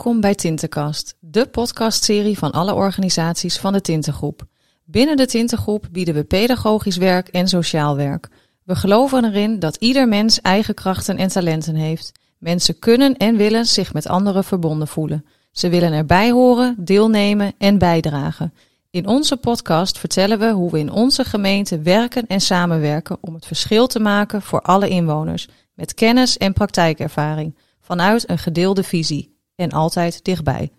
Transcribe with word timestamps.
Welkom 0.00 0.20
bij 0.20 0.34
Tintenkast, 0.34 1.16
de 1.18 1.46
podcastserie 1.46 2.38
van 2.38 2.50
alle 2.50 2.74
organisaties 2.74 3.58
van 3.58 3.72
de 3.72 3.80
Tintengroep. 3.80 4.42
Binnen 4.84 5.16
de 5.16 5.26
Tintengroep 5.26 5.88
bieden 5.92 6.14
we 6.14 6.24
pedagogisch 6.24 6.96
werk 6.96 7.28
en 7.28 7.48
sociaal 7.48 7.96
werk. 7.96 8.28
We 8.64 8.74
geloven 8.74 9.24
erin 9.24 9.58
dat 9.58 9.76
ieder 9.76 10.08
mens 10.08 10.40
eigen 10.40 10.74
krachten 10.74 11.16
en 11.16 11.28
talenten 11.28 11.74
heeft. 11.74 12.12
Mensen 12.38 12.78
kunnen 12.78 13.16
en 13.16 13.36
willen 13.36 13.66
zich 13.66 13.92
met 13.92 14.06
anderen 14.06 14.44
verbonden 14.44 14.88
voelen. 14.88 15.24
Ze 15.52 15.68
willen 15.68 15.92
erbij 15.92 16.30
horen, 16.30 16.74
deelnemen 16.78 17.52
en 17.58 17.78
bijdragen. 17.78 18.54
In 18.90 19.06
onze 19.06 19.36
podcast 19.36 19.98
vertellen 19.98 20.38
we 20.38 20.50
hoe 20.50 20.70
we 20.70 20.78
in 20.78 20.90
onze 20.90 21.24
gemeente 21.24 21.80
werken 21.80 22.26
en 22.26 22.40
samenwerken 22.40 23.16
om 23.20 23.34
het 23.34 23.46
verschil 23.46 23.86
te 23.86 24.00
maken 24.00 24.42
voor 24.42 24.60
alle 24.60 24.88
inwoners, 24.88 25.48
met 25.74 25.94
kennis 25.94 26.38
en 26.38 26.52
praktijkervaring, 26.52 27.56
vanuit 27.80 28.30
een 28.30 28.38
gedeelde 28.38 28.82
visie 28.82 29.38
en 29.60 29.70
altijd 29.70 30.24
dichtbij. 30.24 30.70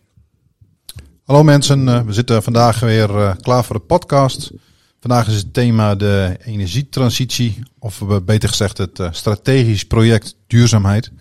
Hallo 1.23 1.43
mensen, 1.43 1.87
eh, 1.87 2.01
we 2.01 2.13
zitten 2.13 2.43
vandaag 2.43 2.79
weer 2.79 3.17
eh, 3.17 3.31
klaar 3.41 3.63
voor 3.63 3.75
de 3.75 3.81
podcast. 3.81 4.51
Vandaag 4.99 5.27
is 5.27 5.35
het 5.35 5.53
thema 5.53 5.95
de 5.95 6.37
energietransitie, 6.45 7.63
of 7.79 8.01
eh, 8.01 8.15
beter 8.25 8.49
gezegd 8.49 8.77
het 8.77 8.99
strategisch 9.11 9.85
project 9.85 10.35
duurzaamheid. 10.47 11.11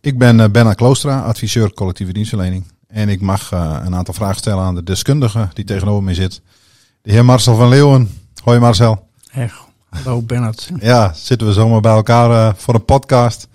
Ik 0.00 0.18
ben 0.18 0.52
Benna 0.52 0.72
Kloostra, 0.72 1.20
adviseur 1.20 1.72
collectieve 1.74 2.12
dienstverlening. 2.12 2.64
En 2.88 3.08
ik 3.08 3.20
mag 3.20 3.50
een 3.50 3.94
aantal 3.94 4.14
vragen 4.14 4.36
stellen 4.36 4.64
aan 4.64 4.74
de 4.74 4.82
deskundige 4.82 5.48
die 5.52 5.64
tegenover 5.64 6.02
mij 6.02 6.14
zit. 6.14 6.40
De 7.02 7.12
heer 7.12 7.24
Marcel 7.24 7.56
van 7.56 7.68
Leeuwen. 7.68 8.10
Hoi 8.42 8.58
Marcel. 8.58 9.08
Hey, 9.30 9.50
hallo 9.88 10.22
Bernard. 10.22 10.70
Ja, 10.80 11.12
zitten 11.12 11.46
we 11.46 11.52
zomaar 11.52 11.80
bij 11.80 11.92
elkaar 11.92 12.56
voor 12.56 12.74
een 12.74 12.84
podcast. 12.84 13.48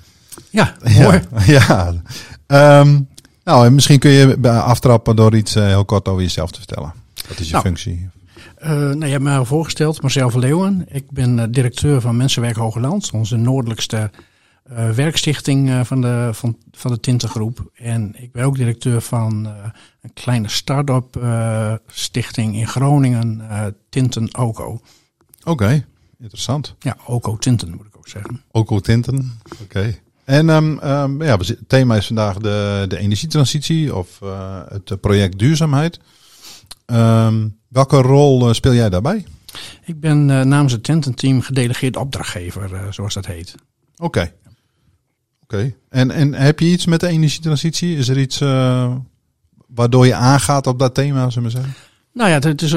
Ja, 0.50 0.76
mooi. 0.84 1.22
Ja, 1.46 1.94
ja. 2.48 2.80
Um, 2.80 3.08
nou, 3.48 3.70
misschien 3.70 4.00
kun 4.00 4.12
je 4.12 4.50
aftrappen 4.50 5.16
door 5.16 5.36
iets 5.36 5.56
uh, 5.56 5.66
heel 5.66 5.86
kort 5.86 6.08
over 6.08 6.22
jezelf 6.22 6.52
te 6.52 6.58
vertellen. 6.58 6.94
Wat 7.28 7.40
is 7.40 7.46
je 7.46 7.52
nou, 7.52 7.66
functie? 7.66 8.10
Uh, 8.64 8.70
nou, 8.70 9.06
je 9.06 9.12
hebt 9.12 9.24
me 9.24 9.46
voorgesteld, 9.46 10.02
Marcel 10.02 10.30
van 10.30 10.40
Leeuwen. 10.40 10.86
Ik 10.90 11.12
ben 11.12 11.38
uh, 11.38 11.44
directeur 11.50 12.02
van 12.02 12.18
Mensenwerk 12.18 12.56
Hogeland, 12.56 13.12
onze 13.12 13.36
noordelijkste 13.36 14.12
werkstichting 14.96 15.88
van, 15.88 16.02
de, 16.02 16.30
van, 16.34 16.58
van 16.72 16.92
de 16.92 17.00
Tintengroep. 17.00 17.72
En 17.74 18.14
ik 18.18 18.32
ben 18.32 18.44
ook 18.44 18.56
directeur 18.56 19.02
van 19.02 19.46
een 20.02 20.14
kleine 20.14 20.50
start-up 20.50 21.20
stichting 21.88 22.56
in 22.56 22.68
Groningen, 22.68 23.42
Tinten 23.90 24.38
Oko. 24.38 24.82
Oké, 25.44 25.86
interessant. 26.20 26.76
Ja, 26.80 26.98
Oko 27.06 27.38
Tinten 27.38 27.70
moet 27.70 27.86
ik 27.86 27.98
ook 27.98 28.08
zeggen. 28.08 28.42
Oko 28.52 28.80
Tinten, 28.80 29.40
oké. 29.62 29.96
En 30.28 30.50
um, 30.50 30.80
um, 30.84 31.24
ja, 31.24 31.38
het 31.38 31.58
thema 31.68 31.96
is 31.96 32.08
vandaag 32.08 32.38
de, 32.38 32.86
de 32.88 32.98
energietransitie 32.98 33.96
of 33.96 34.20
uh, 34.24 34.60
het 34.68 35.02
project 35.02 35.40
duurzaamheid. 35.40 36.00
Um, 36.86 37.58
welke 37.68 38.02
rol 38.02 38.48
uh, 38.48 38.54
speel 38.54 38.74
jij 38.74 38.90
daarbij? 38.90 39.26
Ik 39.86 40.00
ben 40.00 40.30
uh, 40.30 40.42
namens 40.42 40.74
het 40.74 40.84
tententeam 40.84 41.42
gedelegeerd 41.42 41.96
opdrachtgever, 41.96 42.94
zoals 42.94 43.14
dat 43.14 43.26
heet. 43.26 43.56
Oké. 43.96 44.06
Okay. 44.06 44.34
Oké. 45.44 45.56
Okay. 45.56 45.76
En, 45.90 46.12
en 46.12 46.34
heb 46.34 46.60
je 46.60 46.66
iets 46.66 46.86
met 46.86 47.00
de 47.00 47.08
energietransitie? 47.08 47.98
Is 47.98 48.10
er 48.10 48.20
iets 48.20 48.40
waardoor 49.68 50.06
je 50.06 50.16
aangaat 50.16 50.68
op 50.68 50.80
dat 50.80 50.94
thema, 50.94 51.30
zullen 51.30 51.52
we 51.52 51.56
zeggen? 51.56 51.74
Nou 52.14 52.30
ja, 52.30 52.40
het 52.40 52.62
is, 52.62 52.72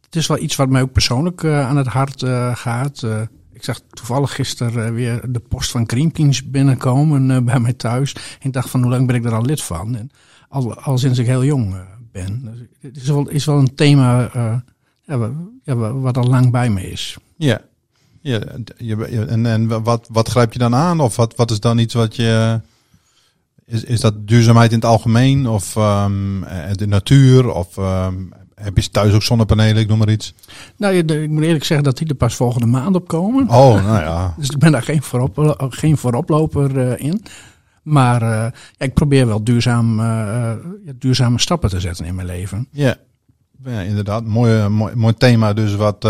het 0.00 0.16
is 0.16 0.26
wel 0.26 0.38
iets 0.38 0.56
wat 0.56 0.68
mij 0.68 0.82
ook 0.82 0.92
persoonlijk 0.92 1.44
aan 1.44 1.76
het 1.76 1.86
hart 1.86 2.24
gaat. 2.54 3.06
Ik 3.62 3.68
zag 3.68 3.80
toevallig 3.90 4.34
gisteren 4.34 4.86
uh, 4.86 4.94
weer 4.94 5.32
de 5.32 5.40
post 5.40 5.70
van 5.70 5.84
Greenpeace 5.86 6.48
binnenkomen 6.48 7.30
uh, 7.30 7.38
bij 7.38 7.60
mij 7.60 7.72
thuis. 7.72 8.12
En 8.12 8.46
ik 8.46 8.52
dacht 8.52 8.70
van 8.70 8.82
hoe 8.82 8.90
lang 8.90 9.06
ben 9.06 9.16
ik 9.16 9.24
er 9.24 9.34
al 9.34 9.44
lid 9.44 9.62
van? 9.62 9.96
En 9.96 10.10
al, 10.48 10.74
al 10.74 10.98
sinds 10.98 11.18
ik 11.18 11.26
heel 11.26 11.44
jong 11.44 11.74
uh, 11.74 11.80
ben. 12.12 12.42
Dus 12.44 12.90
het 12.92 12.96
is 12.96 13.08
wel, 13.08 13.28
is 13.28 13.44
wel 13.44 13.58
een 13.58 13.74
thema 13.74 14.30
ja, 15.62 15.76
wat 15.92 16.16
al 16.16 16.26
lang 16.26 16.50
bij 16.50 16.70
me 16.70 16.90
is. 16.90 17.16
Ja, 17.36 17.60
ja 18.20 18.40
en, 18.40 19.46
en 19.46 19.82
wat, 19.82 20.08
wat 20.10 20.28
grijp 20.28 20.52
je 20.52 20.58
dan 20.58 20.74
aan? 20.74 21.00
Of 21.00 21.16
wat, 21.16 21.36
wat 21.36 21.50
is 21.50 21.60
dan 21.60 21.78
iets 21.78 21.94
wat 21.94 22.16
je... 22.16 22.60
Is, 23.64 23.84
is 23.84 24.00
dat 24.00 24.28
duurzaamheid 24.28 24.70
in 24.70 24.76
het 24.76 24.86
algemeen? 24.86 25.46
Of 25.46 25.76
um, 25.76 26.44
de 26.72 26.86
natuur? 26.86 27.52
Of 27.52 27.76
um, 27.76 28.32
heb 28.62 28.76
je 28.76 28.90
thuis 28.90 29.12
ook 29.12 29.22
zonnepanelen, 29.22 29.82
ik 29.82 29.88
noem 29.88 29.98
maar 29.98 30.10
iets? 30.10 30.34
Nou, 30.76 30.94
ik 30.94 31.30
moet 31.30 31.42
eerlijk 31.42 31.64
zeggen 31.64 31.86
dat 31.86 31.98
die 31.98 32.08
er 32.08 32.14
pas 32.14 32.34
volgende 32.34 32.66
maand 32.66 32.96
op 32.96 33.08
komen. 33.08 33.48
Oh, 33.48 33.84
nou 33.84 34.00
ja. 34.00 34.34
dus 34.38 34.48
ik 34.48 34.58
ben 34.58 34.72
daar 34.72 34.82
geen, 34.82 35.02
voorop, 35.02 35.66
geen 35.70 35.96
vooroploper 35.96 36.76
uh, 36.76 36.92
in. 36.96 37.22
Maar 37.82 38.22
uh, 38.22 38.28
ja, 38.28 38.52
ik 38.78 38.94
probeer 38.94 39.26
wel 39.26 39.44
duurzaam, 39.44 40.00
uh, 40.00 40.52
duurzame 40.94 41.40
stappen 41.40 41.70
te 41.70 41.80
zetten 41.80 42.04
in 42.04 42.14
mijn 42.14 42.26
leven. 42.26 42.68
Ja, 42.70 42.96
ja 43.64 43.80
inderdaad. 43.80 44.24
Mooi, 44.24 44.68
mooi, 44.68 44.94
mooi 44.94 45.14
thema 45.14 45.52
dus 45.52 45.74
wat, 45.74 46.08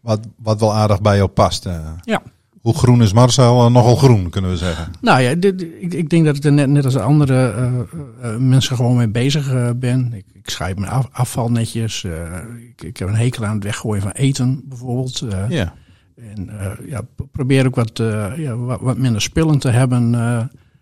wat, 0.00 0.20
wat 0.36 0.60
wel 0.60 0.74
aardig 0.74 1.00
bij 1.00 1.16
jou 1.16 1.28
past. 1.28 1.68
Ja. 2.02 2.22
Hoe 2.60 2.74
groen 2.74 3.02
is 3.02 3.12
Marcel? 3.12 3.70
nogal 3.70 3.96
groen, 3.96 4.30
kunnen 4.30 4.50
we 4.50 4.56
zeggen. 4.56 4.92
Nou 5.00 5.20
ja, 5.20 5.34
dit, 5.34 5.62
ik, 5.62 5.94
ik, 5.94 6.10
denk 6.10 6.24
dat 6.24 6.36
ik 6.36 6.44
er 6.44 6.52
net, 6.52 6.68
net 6.68 6.84
als 6.84 6.96
andere 6.96 7.54
uh, 7.54 8.30
uh, 8.30 8.36
mensen 8.36 8.76
gewoon 8.76 8.96
mee 8.96 9.08
bezig 9.08 9.52
uh, 9.52 9.70
ben. 9.76 10.12
Ik, 10.12 10.24
ik 10.32 10.50
schrijf 10.50 10.76
mijn 10.76 10.92
af, 10.92 11.08
afval 11.12 11.50
netjes. 11.50 12.04
Ik, 12.04 12.82
ik, 12.82 12.96
heb 12.96 13.08
een 13.08 13.14
hekel 13.14 13.44
aan 13.44 13.54
het 13.54 13.64
weggooien 13.64 14.02
van 14.02 14.10
eten, 14.10 14.62
bijvoorbeeld. 14.64 15.24
ja. 15.48 15.74
En 16.16 16.50
ja, 16.86 17.02
probeer 17.32 17.66
ook 17.66 17.74
wat, 17.74 17.98
ja, 18.36 18.56
wat, 18.56 18.80
wat, 18.80 18.98
minder 18.98 19.22
spullen 19.22 19.58
te 19.58 19.70
hebben. 19.70 20.14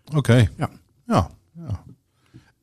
Oké. 0.05 0.17
Okay. 0.17 0.49
Ja. 0.57 0.71
ja. 1.07 1.31
ja. 1.55 1.83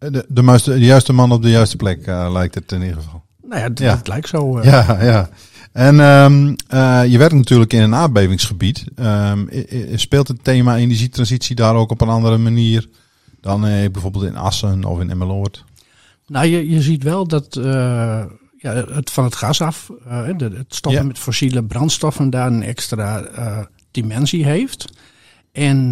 De, 0.09 0.25
de, 0.27 0.41
muiste, 0.41 0.71
de, 0.71 0.85
juiste 0.85 1.13
man 1.13 1.31
op 1.31 1.41
de 1.41 1.49
juiste 1.49 1.77
plek 1.77 2.05
lijkt 2.05 2.55
het 2.55 2.71
in 2.71 2.81
ieder 2.81 2.95
geval. 2.95 3.23
Nou 3.41 3.61
ja, 3.61 3.69
ja. 3.73 3.95
het 3.95 4.07
lijkt 4.07 4.27
zo. 4.27 4.61
Ja, 4.63 5.01
ja. 5.01 5.29
En 5.75 5.99
um, 5.99 6.55
uh, 6.73 7.05
je 7.05 7.17
werkt 7.17 7.33
natuurlijk 7.33 7.73
in 7.73 7.81
een 7.81 7.95
aardbevingsgebied. 7.95 8.85
Um, 8.99 9.49
speelt 9.95 10.27
het 10.27 10.43
thema 10.43 10.77
energietransitie 10.77 11.55
daar 11.55 11.75
ook 11.75 11.91
op 11.91 12.01
een 12.01 12.09
andere 12.09 12.37
manier 12.37 12.89
dan 13.41 13.67
uh, 13.67 13.89
bijvoorbeeld 13.91 14.23
in 14.23 14.35
Assen 14.35 14.83
of 14.83 14.99
in 14.99 15.09
Emmeloord? 15.09 15.63
Nou, 16.27 16.47
je, 16.47 16.69
je 16.69 16.81
ziet 16.81 17.03
wel 17.03 17.27
dat 17.27 17.55
uh, 17.55 17.63
ja, 18.57 18.73
het 18.73 19.11
van 19.11 19.23
het 19.23 19.35
gas 19.35 19.61
af, 19.61 19.91
de, 20.37 20.51
het 20.57 20.75
stoppen 20.75 21.01
ja. 21.01 21.07
met 21.07 21.19
fossiele 21.19 21.63
brandstoffen 21.63 22.29
daar 22.29 22.47
een 22.47 22.63
extra 22.63 23.23
dimensie 23.91 24.45
heeft. 24.45 24.85
En 25.51 25.91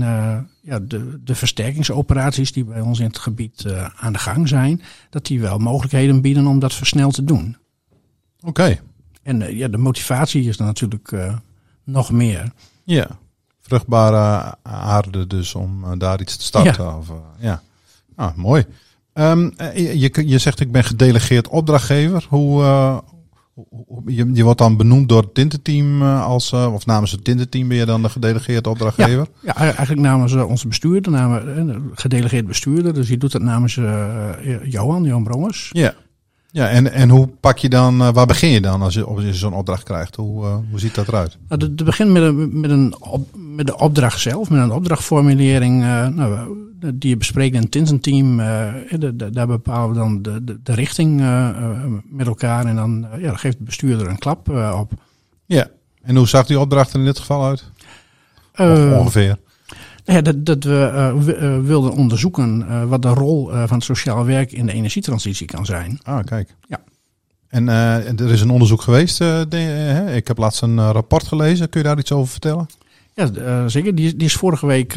ja, 0.62 0.80
de, 0.80 1.20
de 1.24 1.36
versterkingsoperaties 1.36 2.52
die 2.52 2.66
bij 2.66 2.82
ons 2.82 3.00
in 3.00 3.06
het 3.06 3.20
gebied 3.20 3.66
aan 3.96 4.14
de 4.14 4.20
gang 4.20 4.48
zijn, 4.48 4.82
dat 5.10 5.26
die 5.26 5.42
wel 5.42 5.58
mogelijkheden 5.58 6.22
bieden 6.22 6.48
om 6.48 6.60
dat 6.60 6.74
versneld 6.74 7.14
te 7.14 7.24
doen. 7.24 7.58
Oké. 8.40 8.50
Okay. 8.50 8.80
En 9.24 9.42
uh, 9.42 9.58
ja, 9.58 9.68
de 9.68 9.78
motivatie 9.78 10.48
is 10.48 10.58
dan 10.58 10.68
natuurlijk 10.68 11.12
uh, 11.12 11.34
nog 11.84 12.12
meer. 12.12 12.52
Ja, 12.84 13.08
vruchtbare 13.62 14.56
aarde 14.64 15.28
dus 15.28 15.56
om 15.56 15.84
uh, 15.84 15.92
daar 15.98 16.22
iets 16.22 16.38
te 16.38 16.44
starten. 16.44 16.84
Ja, 16.84 16.98
of, 16.98 17.12
ja. 17.40 17.62
Ah, 18.16 18.36
mooi. 18.36 18.66
Um, 19.14 19.54
je, 19.76 20.24
je 20.28 20.38
zegt 20.38 20.60
ik 20.60 20.72
ben 20.72 20.84
gedelegeerd 20.84 21.48
opdrachtgever. 21.48 22.26
Hoe, 22.30 22.64
je, 24.06 24.34
je 24.34 24.44
wordt 24.44 24.60
dan 24.60 24.78
benoemd 24.78 25.10
door 25.10 25.22
het 25.22 25.34
Tintenteam 25.34 26.02
als, 26.04 26.54
of 26.54 26.86
namens 26.86 27.12
het 27.12 27.24
Tintenteam 27.24 27.68
ben 27.68 27.78
je 27.78 27.86
dan 27.86 28.02
de 28.02 28.10
gedelegeerde 28.10 28.70
opdrachtgever? 28.70 29.28
Ja, 29.42 29.54
ja 29.56 29.62
eigenlijk 29.62 30.00
namens 30.00 30.34
onze 30.34 30.68
bestuurder, 30.68 31.12
namens, 31.12 31.78
gedelegeerd 31.94 32.48
bestuurder. 32.48 32.94
Dus 32.94 33.08
je 33.08 33.18
doet 33.18 33.32
dat 33.32 33.42
namens 33.42 33.76
Johan, 34.64 35.04
Johan 35.04 35.24
Brommers. 35.24 35.70
Ja. 35.72 35.94
Ja, 36.54 36.70
en, 36.70 36.92
en 36.92 37.10
hoe 37.10 37.28
pak 37.40 37.58
je 37.58 37.70
dan, 37.70 38.02
uh, 38.02 38.10
waar 38.10 38.26
begin 38.26 38.50
je 38.50 38.62
dan 38.62 38.82
als 38.82 38.94
je, 38.94 39.04
als 39.04 39.24
je 39.24 39.34
zo'n 39.34 39.54
opdracht 39.54 39.84
krijgt? 39.84 40.16
Hoe, 40.16 40.46
uh, 40.46 40.56
hoe 40.70 40.80
ziet 40.80 40.96
dat 40.96 41.08
eruit? 41.08 41.38
Nou, 41.48 41.62
het 41.62 41.84
begint 41.84 42.10
met 42.10 42.24
een, 42.24 42.60
met, 42.60 42.72
een 42.72 42.96
op, 43.00 43.28
met 43.36 43.68
de 43.68 43.78
opdracht 43.78 44.20
zelf, 44.20 44.50
met 44.50 44.62
een 44.62 44.72
opdrachtformulering 44.72 45.82
uh, 45.82 46.08
nou, 46.08 46.56
die 46.94 47.10
je 47.10 47.18
bespreekt 47.18 47.56
in 47.56 47.62
het 47.62 47.72
Tinsen-team. 47.72 48.38
daar 49.32 49.48
bepalen 49.48 49.90
we 49.90 49.96
dan 49.96 50.22
de, 50.22 50.44
de, 50.44 50.60
de 50.64 50.74
richting 50.74 51.20
met 52.10 52.28
elkaar 52.28 52.66
en 52.66 52.76
dan, 52.76 53.08
ja, 53.18 53.28
dan 53.28 53.40
geeft 53.40 53.58
de 53.58 53.64
bestuurder 53.64 54.08
een 54.08 54.20
klap 54.20 54.50
op. 54.80 54.92
Ja, 55.46 55.68
en 56.02 56.16
hoe 56.16 56.28
zag 56.28 56.46
die 56.46 56.60
opdracht 56.60 56.94
er 56.94 57.00
in 57.00 57.06
dit 57.06 57.20
geval 57.20 57.46
uit? 57.46 57.64
ongeveer. 59.00 59.38
Ja, 60.06 60.22
dat, 60.22 60.46
dat 60.46 60.64
we 60.64 61.38
uh, 61.42 61.60
wilden 61.60 61.92
onderzoeken 61.92 62.66
uh, 62.70 62.84
wat 62.84 63.02
de 63.02 63.08
rol 63.08 63.50
van 63.50 63.78
het 63.78 63.84
sociaal 63.84 64.26
werk 64.26 64.52
in 64.52 64.66
de 64.66 64.74
energietransitie 64.74 65.48
kan 65.48 65.66
zijn. 65.66 66.00
Ah, 66.04 66.24
kijk. 66.24 66.56
Ja. 66.68 66.82
En 67.48 67.68
er 67.68 68.32
is 68.32 68.42
een 68.42 68.50
onderzoek 68.50 68.82
geweest. 68.82 69.18
De, 69.18 70.12
ik 70.16 70.28
heb 70.28 70.38
laatst 70.38 70.62
een 70.62 70.92
rapport 70.92 71.28
gelezen. 71.28 71.70
Kun 71.70 71.82
je 71.82 71.88
daar 71.88 72.00
iets 72.00 72.12
over 72.12 72.32
vertellen? 72.32 72.66
Ja, 73.14 73.68
zeker. 73.68 73.96
Die, 73.96 74.16
die, 74.16 74.28
is 74.28 74.36
vorige 74.36 74.66
week 74.66 74.94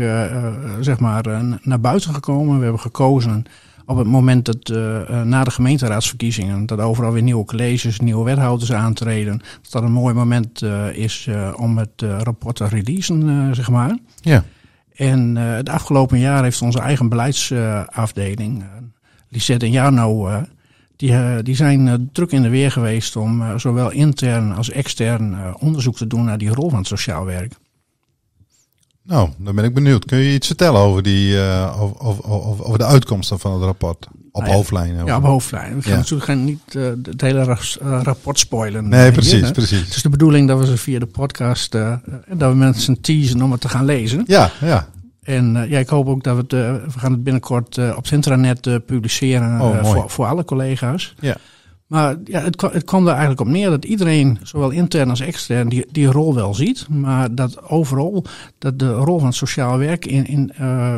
zeg 0.80 0.98
maar, 0.98 1.44
naar 1.62 1.80
buiten 1.80 2.14
gekomen. 2.14 2.56
We 2.56 2.62
hebben 2.62 2.80
gekozen 2.80 3.44
op 3.86 3.96
het 3.96 4.06
moment 4.06 4.44
dat 4.44 4.68
na 5.24 5.44
de 5.44 5.50
gemeenteraadsverkiezingen, 5.50 6.66
dat 6.66 6.80
overal 6.80 7.12
weer 7.12 7.22
nieuwe 7.22 7.44
colleges, 7.44 8.00
nieuwe 8.00 8.24
wethouders 8.24 8.72
aantreden, 8.72 9.38
dat 9.62 9.72
dat 9.72 9.82
een 9.82 9.92
mooi 9.92 10.14
moment 10.14 10.62
is 10.92 11.28
om 11.56 11.78
het 11.78 12.02
rapport 12.22 12.56
te 12.56 12.68
releasen, 12.68 13.54
zeg 13.54 13.70
maar. 13.70 13.98
Ja. 14.20 14.44
En 14.96 15.36
uh, 15.36 15.54
het 15.54 15.68
afgelopen 15.68 16.18
jaar 16.18 16.42
heeft 16.42 16.62
onze 16.62 16.80
eigen 16.80 17.08
beleidsafdeling, 17.08 18.62
uh, 18.62 18.66
Lisette 19.28 19.64
en 19.64 19.72
Jarno, 19.72 20.28
uh, 20.28 20.36
die, 20.96 21.42
die 21.42 21.54
zijn 21.54 22.08
druk 22.12 22.32
in 22.32 22.42
de 22.42 22.48
weer 22.48 22.70
geweest 22.70 23.16
om 23.16 23.58
zowel 23.58 23.90
intern 23.90 24.52
als 24.52 24.70
extern 24.70 25.56
onderzoek 25.58 25.96
te 25.96 26.06
doen 26.06 26.24
naar 26.24 26.38
die 26.38 26.48
rol 26.54 26.70
van 26.70 26.78
het 26.78 26.86
sociaal 26.86 27.24
werk. 27.24 27.52
Nou, 29.06 29.28
dan 29.38 29.54
ben 29.54 29.64
ik 29.64 29.74
benieuwd. 29.74 30.04
Kun 30.04 30.18
je 30.18 30.34
iets 30.34 30.46
vertellen 30.46 30.80
over, 30.80 31.02
die, 31.02 31.38
over, 31.78 32.00
over, 32.00 32.64
over, 32.64 32.78
de 32.78 32.84
uitkomsten 32.84 33.38
van 33.38 33.52
het 33.52 33.62
rapport? 33.62 34.06
Op 34.32 34.42
nou 34.42 34.46
ja, 34.46 34.56
hoofdlijnen? 34.56 35.06
Ja, 35.06 35.16
op 35.16 35.22
hoofdlijnen. 35.22 35.76
We 35.76 35.82
gaan 35.82 35.92
ja. 35.92 35.98
natuurlijk 35.98 36.24
geen, 36.24 36.44
niet 36.44 36.74
uh, 36.74 36.88
het 37.02 37.20
hele 37.20 37.56
rapport 37.78 38.38
spoilen. 38.38 38.88
Nee, 38.88 39.12
precies, 39.12 39.32
hier, 39.32 39.52
precies. 39.52 39.80
Het 39.80 39.96
is 39.96 40.02
de 40.02 40.08
bedoeling 40.08 40.48
dat 40.48 40.58
we 40.58 40.66
ze 40.66 40.76
via 40.76 40.98
de 40.98 41.06
podcast, 41.06 41.72
dat 41.72 42.50
we 42.50 42.54
mensen 42.54 43.00
teasen 43.00 43.42
om 43.42 43.52
het 43.52 43.60
te 43.60 43.68
gaan 43.68 43.84
lezen. 43.84 44.22
Ja, 44.26 44.50
ja. 44.60 44.88
En 45.22 45.66
ja, 45.68 45.78
ik 45.78 45.88
hoop 45.88 46.06
ook 46.06 46.22
dat 46.22 46.34
we 46.34 46.56
het, 46.56 46.92
we 46.92 46.98
gaan 46.98 47.12
het 47.12 47.24
binnenkort 47.24 47.78
op 47.78 48.04
het 48.04 48.12
intranet 48.12 48.86
publiceren 48.86 49.60
oh, 49.60 49.84
voor, 49.84 50.10
voor 50.10 50.26
alle 50.26 50.44
collega's. 50.44 51.14
Ja. 51.20 51.36
Maar 51.86 52.16
ja, 52.24 52.40
het, 52.40 52.60
het 52.60 52.84
kwam 52.84 53.02
er 53.02 53.10
eigenlijk 53.10 53.40
op 53.40 53.46
neer 53.46 53.70
dat 53.70 53.84
iedereen, 53.84 54.38
zowel 54.42 54.70
intern 54.70 55.10
als 55.10 55.20
extern, 55.20 55.68
die, 55.68 55.86
die 55.90 56.06
rol 56.06 56.34
wel 56.34 56.54
ziet. 56.54 56.88
Maar 56.88 57.34
dat 57.34 57.62
overal 57.62 58.24
dat 58.58 58.78
de 58.78 58.92
rol 58.92 59.18
van 59.18 59.26
het 59.26 59.36
sociaal 59.36 59.78
werk 59.78 60.06
in, 60.06 60.26
in, 60.26 60.52
uh, 60.60 60.96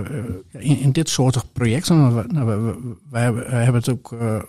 in, 0.52 0.79
in, 0.79 0.93
dit 0.93 1.08
soort 1.08 1.44
projecten. 1.52 2.26
Nou, 2.29 2.46
we, 2.46 2.76
we, 3.11 3.19
hebben, 3.19 3.50
hebben 3.50 3.81
het 3.81 3.90
ook 3.90 4.12
uh, 4.12 4.40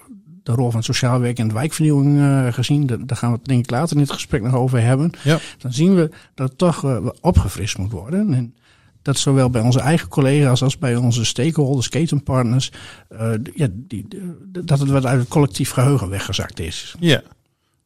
de 0.43 0.51
rol 0.51 0.69
van 0.69 0.75
het 0.75 0.85
sociaal 0.85 1.19
werk 1.19 1.39
in 1.39 1.47
de 1.47 1.53
wijkvernieuwing 1.53 2.17
uh, 2.17 2.53
gezien. 2.53 2.85
Daar 2.85 3.17
gaan 3.17 3.31
we 3.31 3.37
het 3.37 3.45
denk 3.45 3.63
ik 3.63 3.71
later 3.71 3.95
in 3.95 4.01
het 4.01 4.11
gesprek 4.11 4.41
nog 4.41 4.55
over 4.55 4.81
hebben. 4.81 5.11
Ja. 5.23 5.37
Dan 5.57 5.73
zien 5.73 5.95
we 5.95 6.09
dat 6.33 6.49
het 6.49 6.57
toch 6.57 7.01
opgefrist 7.21 7.77
moet 7.77 7.91
worden. 7.91 8.33
En 8.33 8.53
dat 9.01 9.17
zowel 9.17 9.49
bij 9.49 9.61
onze 9.61 9.79
eigen 9.79 10.07
collega's 10.07 10.63
als 10.63 10.77
bij 10.77 10.95
onze 10.95 11.25
stakeholders, 11.25 11.89
ketenpartners, 11.89 12.71
uh, 13.11 13.31
ja, 13.55 13.67
die, 13.71 14.07
dat 14.47 14.79
het 14.79 14.89
wat 14.89 15.05
uit 15.05 15.19
het 15.19 15.29
collectief 15.29 15.71
geheugen 15.71 16.09
weggezakt 16.09 16.59
is. 16.59 16.95
Ja. 16.99 17.21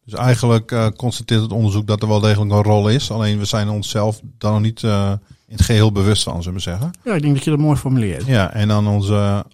Dus 0.06 0.13
eigenlijk 0.13 0.71
uh, 0.71 0.88
constateert 0.95 1.42
het 1.42 1.51
onderzoek 1.51 1.88
dat 1.88 2.01
er 2.01 2.07
wel 2.07 2.19
degelijk 2.19 2.51
een 2.51 2.63
rol 2.63 2.89
is. 2.89 3.12
Alleen 3.12 3.38
we 3.38 3.45
zijn 3.45 3.69
onszelf 3.69 4.19
daar 4.38 4.51
nog 4.51 4.62
niet 4.62 4.81
uh, 4.81 5.12
in 5.48 5.56
het 5.56 5.65
geheel 5.65 5.92
bewust 5.92 6.24
van, 6.24 6.42
zullen 6.42 6.57
we 6.57 6.63
zeggen. 6.63 6.92
Ja, 7.04 7.13
ik 7.13 7.21
denk 7.21 7.33
dat 7.33 7.44
je 7.44 7.50
dat 7.50 7.59
mooi 7.59 7.77
formuleert. 7.77 8.25
Ja, 8.25 8.54
en 8.54 8.68
dan 8.68 8.88
onze 8.88 9.45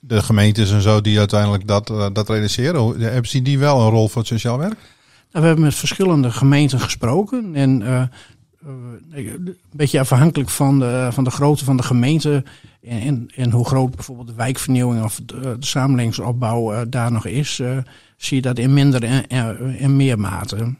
de 0.00 0.22
gemeentes 0.22 0.70
en 0.70 0.80
zo 0.80 1.00
die 1.00 1.18
uiteindelijk 1.18 1.66
dat, 1.66 1.86
dat 2.12 2.28
realiseren. 2.28 3.00
Hebben 3.00 3.30
ze 3.30 3.42
die 3.42 3.58
wel 3.58 3.80
een 3.80 3.90
rol 3.90 4.08
voor 4.08 4.20
het 4.20 4.30
sociaal 4.30 4.58
werk? 4.58 4.78
Nou, 5.32 5.44
we 5.44 5.46
hebben 5.46 5.64
met 5.64 5.74
verschillende 5.74 6.30
gemeenten 6.30 6.80
gesproken. 6.80 7.54
En 7.54 7.82
een 8.60 9.56
beetje 9.72 10.00
afhankelijk 10.00 10.50
van 10.50 10.78
de, 10.78 11.08
van 11.12 11.24
de 11.24 11.30
grootte 11.30 11.64
van 11.64 11.76
de 11.76 11.82
gemeente 11.82 12.44
en, 12.82 13.00
en, 13.00 13.28
en 13.34 13.50
hoe 13.50 13.66
groot 13.66 13.94
bijvoorbeeld 13.94 14.28
de 14.28 14.34
wijkvernieuwing 14.34 15.04
of 15.04 15.20
de, 15.24 15.40
de 15.40 15.66
samenlevingsopbouw 15.66 16.72
uh, 16.72 16.80
daar 16.88 17.12
nog 17.12 17.26
is, 17.26 17.58
uh, 17.58 17.78
zie 18.16 18.36
je 18.36 18.42
dat 18.42 18.58
in 18.58 18.74
minder 18.74 19.04
en, 19.04 19.26
en, 19.26 19.76
en 19.78 19.96
meer 19.96 20.18
mate. 20.18 20.56
Oké. 20.56 20.74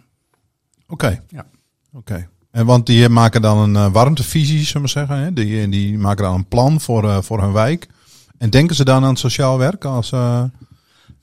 Okay. 0.88 1.20
Ja. 1.28 1.46
Oké. 1.92 2.28
En 2.50 2.66
want 2.66 2.86
die 2.86 3.08
maken 3.08 3.42
dan 3.42 3.76
een 3.76 3.92
warmtevisie, 3.92 4.64
zullen 4.64 4.82
we 4.82 4.88
zeggen. 4.88 5.18
Hè? 5.18 5.32
Die, 5.32 5.68
die 5.68 5.98
maken 5.98 6.24
dan 6.24 6.34
een 6.34 6.48
plan 6.48 6.80
voor, 6.80 7.24
voor 7.24 7.40
hun 7.40 7.52
wijk. 7.52 7.88
En 8.38 8.50
denken 8.50 8.76
ze 8.76 8.84
dan 8.84 9.02
aan 9.02 9.08
het 9.08 9.18
sociaal 9.18 9.58
werk 9.58 9.84
als... 9.84 10.12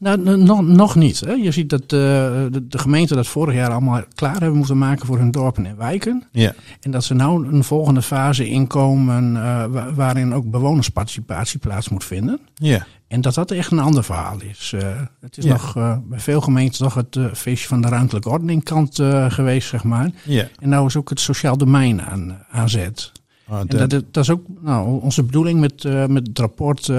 Nou, 0.03 0.37
nog, 0.37 0.61
nog 0.61 0.95
niet. 0.95 1.19
Hè. 1.19 1.31
Je 1.31 1.51
ziet 1.51 1.69
dat 1.69 1.81
uh, 1.81 1.89
de, 1.89 2.67
de 2.67 2.77
gemeenten 2.77 3.15
dat 3.15 3.27
vorig 3.27 3.55
jaar 3.55 3.71
allemaal 3.71 4.01
klaar 4.15 4.39
hebben 4.39 4.57
moeten 4.57 4.77
maken 4.77 5.05
voor 5.05 5.17
hun 5.17 5.31
dorpen 5.31 5.65
en 5.65 5.77
wijken. 5.77 6.23
Ja. 6.31 6.53
En 6.81 6.91
dat 6.91 7.03
ze 7.03 7.13
nou 7.13 7.47
een 7.47 7.63
volgende 7.63 8.01
fase 8.01 8.47
inkomen 8.47 9.35
uh, 9.35 9.65
waarin 9.95 10.33
ook 10.33 10.51
bewonersparticipatie 10.51 11.59
plaats 11.59 11.89
moet 11.89 12.03
vinden. 12.03 12.39
Ja. 12.53 12.85
En 13.07 13.21
dat 13.21 13.33
dat 13.33 13.51
echt 13.51 13.71
een 13.71 13.79
ander 13.79 14.03
verhaal 14.03 14.37
is. 14.41 14.71
Uh, 14.75 14.81
het 15.19 15.37
is 15.37 15.43
ja. 15.43 15.51
nog 15.51 15.73
bij 16.03 16.19
veel 16.19 16.41
gemeenten 16.41 16.79
toch 16.79 16.93
het 16.93 17.19
feestje 17.33 17.67
van 17.67 17.81
de 17.81 17.87
ruimtelijke 17.87 18.29
ordening 18.29 18.63
kant 18.63 18.95
geweest, 19.27 19.69
zeg 19.69 19.83
maar. 19.83 20.11
Ja. 20.23 20.47
En 20.59 20.69
nou 20.69 20.85
is 20.85 20.95
ook 20.95 21.09
het 21.09 21.19
sociaal 21.19 21.57
domein 21.57 22.01
aan, 22.01 22.37
aan 22.51 22.69
zet. 22.69 23.11
Ah, 23.47 23.59
en 23.59 23.67
dat, 23.67 23.89
dat, 23.89 24.23
is 24.23 24.29
ook 24.29 24.45
nou, 24.61 25.01
onze 25.01 25.23
bedoeling 25.23 25.59
met, 25.59 25.83
met 26.07 26.27
het 26.27 26.39
rapport 26.39 26.91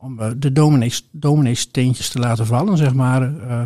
om 0.00 0.20
eh, 0.20 0.30
de 0.36 0.52
dominees, 0.52 1.08
domineesteentjes 1.10 2.08
te 2.08 2.18
laten 2.18 2.46
vallen, 2.46 2.76
zeg 2.76 2.94
maar. 2.94 3.22
Uh, 3.22 3.62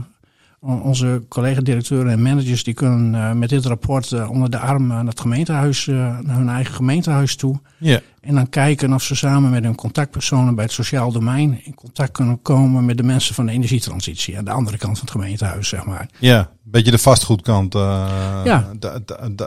onze 0.61 1.23
collega-directeuren 1.29 2.13
en 2.13 2.23
managers 2.23 2.65
die 2.65 2.75
kunnen 2.75 3.15
uh, 3.15 3.33
met 3.33 3.49
dit 3.49 3.65
rapport 3.65 4.29
onder 4.29 4.51
de 4.51 4.59
arm 4.59 4.87
naar 4.87 5.05
het 5.05 5.21
gemeentehuis, 5.21 5.87
naar 5.87 6.37
hun 6.37 6.49
eigen 6.49 6.75
gemeentehuis 6.75 7.37
toe. 7.37 7.61
Yeah. 7.79 8.01
En 8.25 8.35
dan 8.35 8.49
kijken 8.49 8.93
of 8.93 9.03
ze 9.03 9.15
samen 9.15 9.51
met 9.51 9.65
hun 9.65 9.75
contactpersonen 9.75 10.55
bij 10.55 10.65
het 10.65 10.73
sociaal 10.73 11.13
domein 11.13 11.61
in 11.65 11.75
contact 11.75 12.11
kunnen 12.11 12.43
komen 12.43 12.85
met 12.85 12.97
de 12.97 13.03
mensen 13.03 13.35
van 13.35 13.47
de 13.47 13.53
energietransitie. 13.53 14.39
Aan 14.39 14.45
de 14.45 14.51
andere 14.51 14.77
kant 14.77 14.99
van 14.99 15.07
het 15.07 15.17
gemeentehuis, 15.17 15.69
zeg 15.69 15.85
maar. 15.85 16.09
Ja, 16.19 16.39
een 16.39 16.71
beetje 16.71 16.91
de 16.91 16.99
vastgoedkant. 16.99 17.75
Uh, 17.75 18.41
ja. 18.45 18.71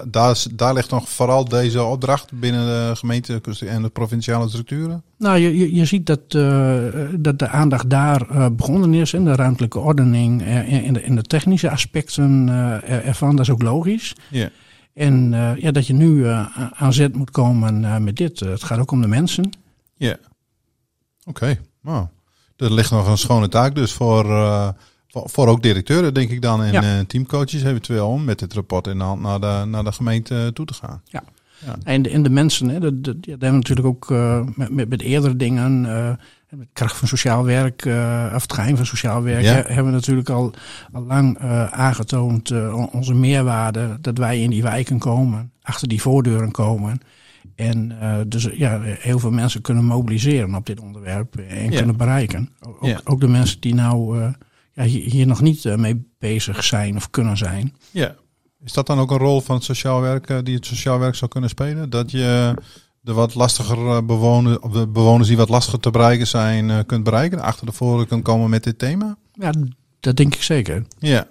daar, 0.07 0.44
daar 0.53 0.74
ligt 0.74 0.89
nog 0.89 1.09
vooral 1.09 1.45
deze 1.45 1.83
opdracht 1.83 2.31
binnen 2.39 2.65
de 2.65 2.95
gemeente 2.95 3.41
en 3.68 3.81
de 3.81 3.89
provinciale 3.89 4.50
structuren? 4.50 5.03
Nou, 5.18 5.38
je, 5.38 5.57
je, 5.57 5.75
je 5.75 5.85
ziet 5.85 6.06
dat, 6.06 6.21
uh, 6.35 6.77
dat 7.19 7.39
de 7.39 7.47
aandacht 7.47 7.89
daar 7.89 8.27
uh, 8.31 8.45
begonnen 8.51 8.94
is 8.94 9.13
in 9.13 9.25
de 9.25 9.35
ruimtelijke 9.35 9.79
ordening 9.79 10.44
en 10.45 10.94
de, 10.94 11.03
in 11.03 11.15
de 11.15 11.21
technische 11.21 11.69
aspecten 11.69 12.50
ervan. 12.88 13.35
Dat 13.35 13.45
is 13.45 13.51
ook 13.51 13.62
logisch. 13.62 14.15
Ja. 14.29 14.50
En 14.98 15.32
uh, 15.34 15.58
ja, 15.58 15.72
dat 15.72 15.88
je 15.88 15.94
nu 15.94 16.08
uh, 16.08 16.46
aan 16.74 16.94
zet 16.94 17.16
moet 17.16 17.32
komen 17.32 17.82
uh, 17.82 17.98
met 17.98 18.16
dit. 18.16 18.40
het 18.40 18.64
gaat 18.64 18.80
ook 18.80 18.92
om 18.92 19.02
de 19.02 19.08
mensen. 19.08 19.50
Ja. 19.96 20.12
Oké. 20.12 21.30
Okay. 21.30 21.60
Nou, 21.82 22.08
er 22.56 22.74
ligt 22.74 22.92
nog 22.92 23.08
een 23.08 23.18
schone 23.18 23.48
taak 23.48 23.76
dus 23.76 23.94
voor, 23.94 24.26
voor, 25.08 25.30
voor, 25.30 25.48
ook 25.48 25.62
directeuren, 25.62 26.14
denk 26.14 26.30
ik 26.30 26.42
dan. 26.42 26.64
En 26.64 26.72
ja. 26.72 27.04
teamcoaches 27.04 27.64
eventueel 27.64 28.08
om 28.08 28.24
met 28.24 28.40
dit 28.40 28.54
rapport 28.54 28.88
in 28.88 28.98
de 28.98 29.04
hand 29.04 29.22
naar 29.22 29.40
de, 29.40 29.64
naar 29.66 29.84
de 29.84 29.92
gemeente 29.92 30.52
toe 30.54 30.66
te 30.66 30.74
gaan. 30.74 31.02
Ja. 31.06 31.24
ja. 31.66 31.76
En, 31.84 32.02
de, 32.02 32.10
en 32.10 32.24
de 32.24 32.30
mensen, 32.30 32.70
hè, 32.70 32.80
dat, 32.80 33.04
dat, 33.04 33.16
ja, 33.22 33.32
dat 33.32 33.42
hebben 33.42 33.60
natuurlijk 33.60 33.88
ook 33.88 34.10
met, 34.56 34.70
met, 34.70 34.90
met 34.90 35.02
eerdere 35.02 35.36
dingen 35.36 35.86
met 36.56 36.68
kracht 36.74 36.98
van 36.98 37.08
sociaal 37.08 37.46
werk, 37.46 37.86
uh, 37.86 38.32
of 38.36 38.42
het 38.42 38.54
geheim 38.54 38.76
van 38.76 38.86
sociaal 38.86 39.24
werk, 39.24 39.44
ja. 39.44 39.54
hebben 39.54 39.86
we 39.86 39.92
natuurlijk 39.92 40.30
al, 40.30 40.54
al 40.92 41.04
lang 41.04 41.42
uh, 41.42 41.64
aangetoond 41.66 42.50
uh, 42.50 42.94
onze 42.94 43.14
meerwaarde 43.14 43.98
dat 44.02 44.18
wij 44.18 44.42
in 44.42 44.50
die 44.50 44.64
wijken 44.64 45.00
komen, 45.00 45.51
achter 45.62 45.88
die 45.88 46.01
voordeuren 46.01 46.51
komen. 46.51 47.00
En 47.56 47.98
dus 48.27 48.50
ja, 48.54 48.82
heel 48.82 49.20
veel 49.20 49.32
mensen 49.32 49.62
kunnen 49.62 49.86
mobiliseren 49.86 50.56
op 50.56 50.66
dit 50.66 50.80
onderwerp 50.80 51.38
en 51.38 51.72
ja. 51.72 51.77
kunnen 51.77 51.98
bereiken. 51.98 52.50
Ook, 52.60 52.86
Ja. 52.86 53.00
ook 53.04 53.20
de 53.20 53.27
mensen 53.27 53.60
die 53.60 53.74
nou 53.74 54.22
ja, 54.74 54.84
hier, 54.84 55.12
hier 55.12 55.27
nog 55.27 55.42
niet 55.42 55.77
mee 55.77 56.08
bezig 56.20 56.63
zijn 56.63 56.96
of 56.96 57.10
kunnen 57.10 57.38
zijn. 57.38 57.75
Ja. 57.92 58.16
Is 58.63 58.74
dat 58.74 58.88
dan 58.88 59.00
ook 59.00 59.12
een 59.12 59.18
rol 59.18 59.42
van 59.42 59.56
het 59.56 59.63
sociaal 59.63 60.01
werk 60.01 60.46
die 60.46 60.56
het 60.56 60.66
sociaal 60.66 61.00
werk 61.00 61.16
zou 61.16 61.32
kunnen 61.32 61.50
spelen? 61.50 61.89
Dat 61.89 62.12
je 62.12 62.54
de 63.08 63.14
wat 63.14 63.36
lastiger 63.36 64.06
bewoners, 64.06 64.60
of 64.60 64.72
de 64.72 64.88
bewoners 64.88 65.28
die 65.28 65.38
wat 65.38 65.50
lastiger 65.50 65.80
te 65.80 65.92
bereiken 65.92 66.28
zijn, 66.28 66.70
uh, 66.70 66.80
kunt 66.86 67.04
bereiken, 67.04 67.40
achter 67.40 67.66
de 67.66 67.72
voren 67.72 68.08
kunt 68.08 68.24
komen 68.24 68.50
met 68.50 68.64
dit 68.64 68.80
thema? 68.80 69.18
Ja, 69.34 69.52
dat 70.00 70.16
denk 70.16 70.36
ik 70.36 70.42
zeker. 70.42 70.86
Ja. 71.00 71.28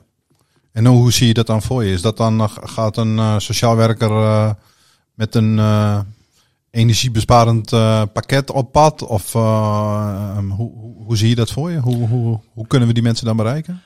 En 0.72 0.86
hoe, 0.86 0.98
hoe 0.98 1.12
zie 1.12 1.26
je 1.26 1.34
dat 1.34 1.46
dan 1.46 1.62
voor 1.62 1.84
je? 1.84 1.92
Is 1.92 2.02
dat 2.02 2.16
dan 2.16 2.48
gaat 2.50 2.96
een 2.96 3.16
uh, 3.16 3.38
sociaal 3.38 3.76
werker 3.76 4.10
met 5.14 5.34
een 5.34 5.58
energiebesparend 6.76 7.70
pakket 8.12 8.50
op 8.50 8.72
pad? 8.72 9.02
Of 9.02 9.34
um, 9.34 10.50
hoe, 10.50 10.72
hoe, 10.72 11.04
hoe 11.04 11.16
zie 11.16 11.28
je 11.28 11.34
dat 11.34 11.52
voor 11.52 11.70
je? 11.70 11.78
Hoe, 11.78 12.08
hoe, 12.08 12.40
hoe 12.52 12.66
kunnen 12.66 12.88
we 12.88 12.94
die 12.94 13.02
mensen 13.02 13.26
dan 13.26 13.36
bereiken? 13.36 13.82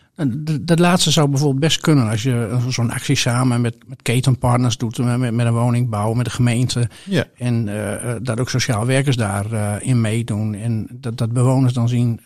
Dat 0.60 0.78
laatste 0.78 1.10
zou 1.10 1.28
bijvoorbeeld 1.28 1.60
best 1.60 1.80
kunnen 1.80 2.08
als 2.08 2.22
je 2.22 2.58
zo'n 2.68 2.90
actie 2.90 3.16
samen 3.16 3.60
met, 3.60 3.76
met 3.86 4.02
ketenpartners 4.02 4.76
doet, 4.76 4.98
met, 4.98 5.18
met 5.34 5.46
een 5.46 5.52
woningbouw, 5.52 6.12
met 6.12 6.24
de 6.24 6.30
gemeente. 6.30 6.90
Ja. 7.04 7.24
En 7.36 7.66
uh, 7.66 8.14
dat 8.22 8.40
ook 8.40 8.50
sociaal 8.50 8.86
werkers 8.86 9.16
daarin 9.16 9.82
in 9.82 10.00
meedoen. 10.00 10.54
En 10.54 10.88
dat, 10.90 11.18
dat 11.18 11.32
bewoners 11.32 11.72
dan 11.72 11.88
zien, 11.88 12.20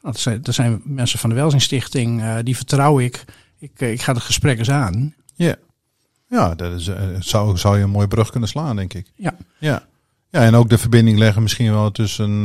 dat, 0.00 0.18
zijn, 0.18 0.42
dat 0.42 0.54
zijn 0.54 0.80
mensen 0.84 1.18
van 1.18 1.30
de 1.30 1.36
Welzijnstichting, 1.36 2.22
die 2.42 2.56
vertrouw 2.56 2.98
ik. 2.98 3.24
Ik, 3.58 3.80
ik 3.80 4.02
ga 4.02 4.12
het 4.12 4.22
gesprek 4.22 4.58
eens 4.58 4.70
aan. 4.70 5.14
Ja, 5.34 5.54
ja 6.28 6.54
dat 6.54 6.72
is, 6.72 6.90
zou, 7.18 7.58
zou 7.58 7.76
je 7.76 7.82
een 7.82 7.90
mooie 7.90 8.08
brug 8.08 8.30
kunnen 8.30 8.48
slaan, 8.48 8.76
denk 8.76 8.94
ik. 8.94 9.12
Ja. 9.14 9.36
Ja. 9.58 9.88
Ja, 10.30 10.40
en 10.40 10.54
ook 10.54 10.68
de 10.68 10.78
verbinding 10.78 11.18
leggen 11.18 11.42
misschien 11.42 11.72
wel 11.72 11.90
tussen 11.90 12.30
uh, 12.30 12.44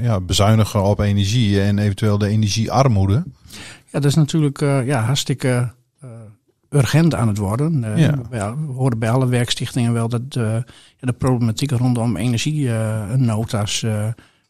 ja, 0.00 0.20
bezuinigen 0.20 0.82
op 0.82 0.98
energie 0.98 1.60
en 1.60 1.78
eventueel 1.78 2.18
de 2.18 2.28
energiearmoede. 2.28 3.24
Ja, 3.84 4.00
dat 4.00 4.04
is 4.04 4.14
natuurlijk 4.14 4.60
uh, 4.60 4.86
ja, 4.86 5.00
hartstikke 5.00 5.72
uh, 6.04 6.10
urgent 6.70 7.14
aan 7.14 7.28
het 7.28 7.38
worden. 7.38 7.96
Ja. 7.96 8.24
We 8.30 8.72
horen 8.72 8.98
bij 8.98 9.10
alle 9.10 9.26
werkstichtingen 9.26 9.92
wel 9.92 10.08
dat 10.08 10.32
de 10.32 11.12
problematiek 11.18 11.70
rondom 11.70 12.16
energienota's, 12.16 13.84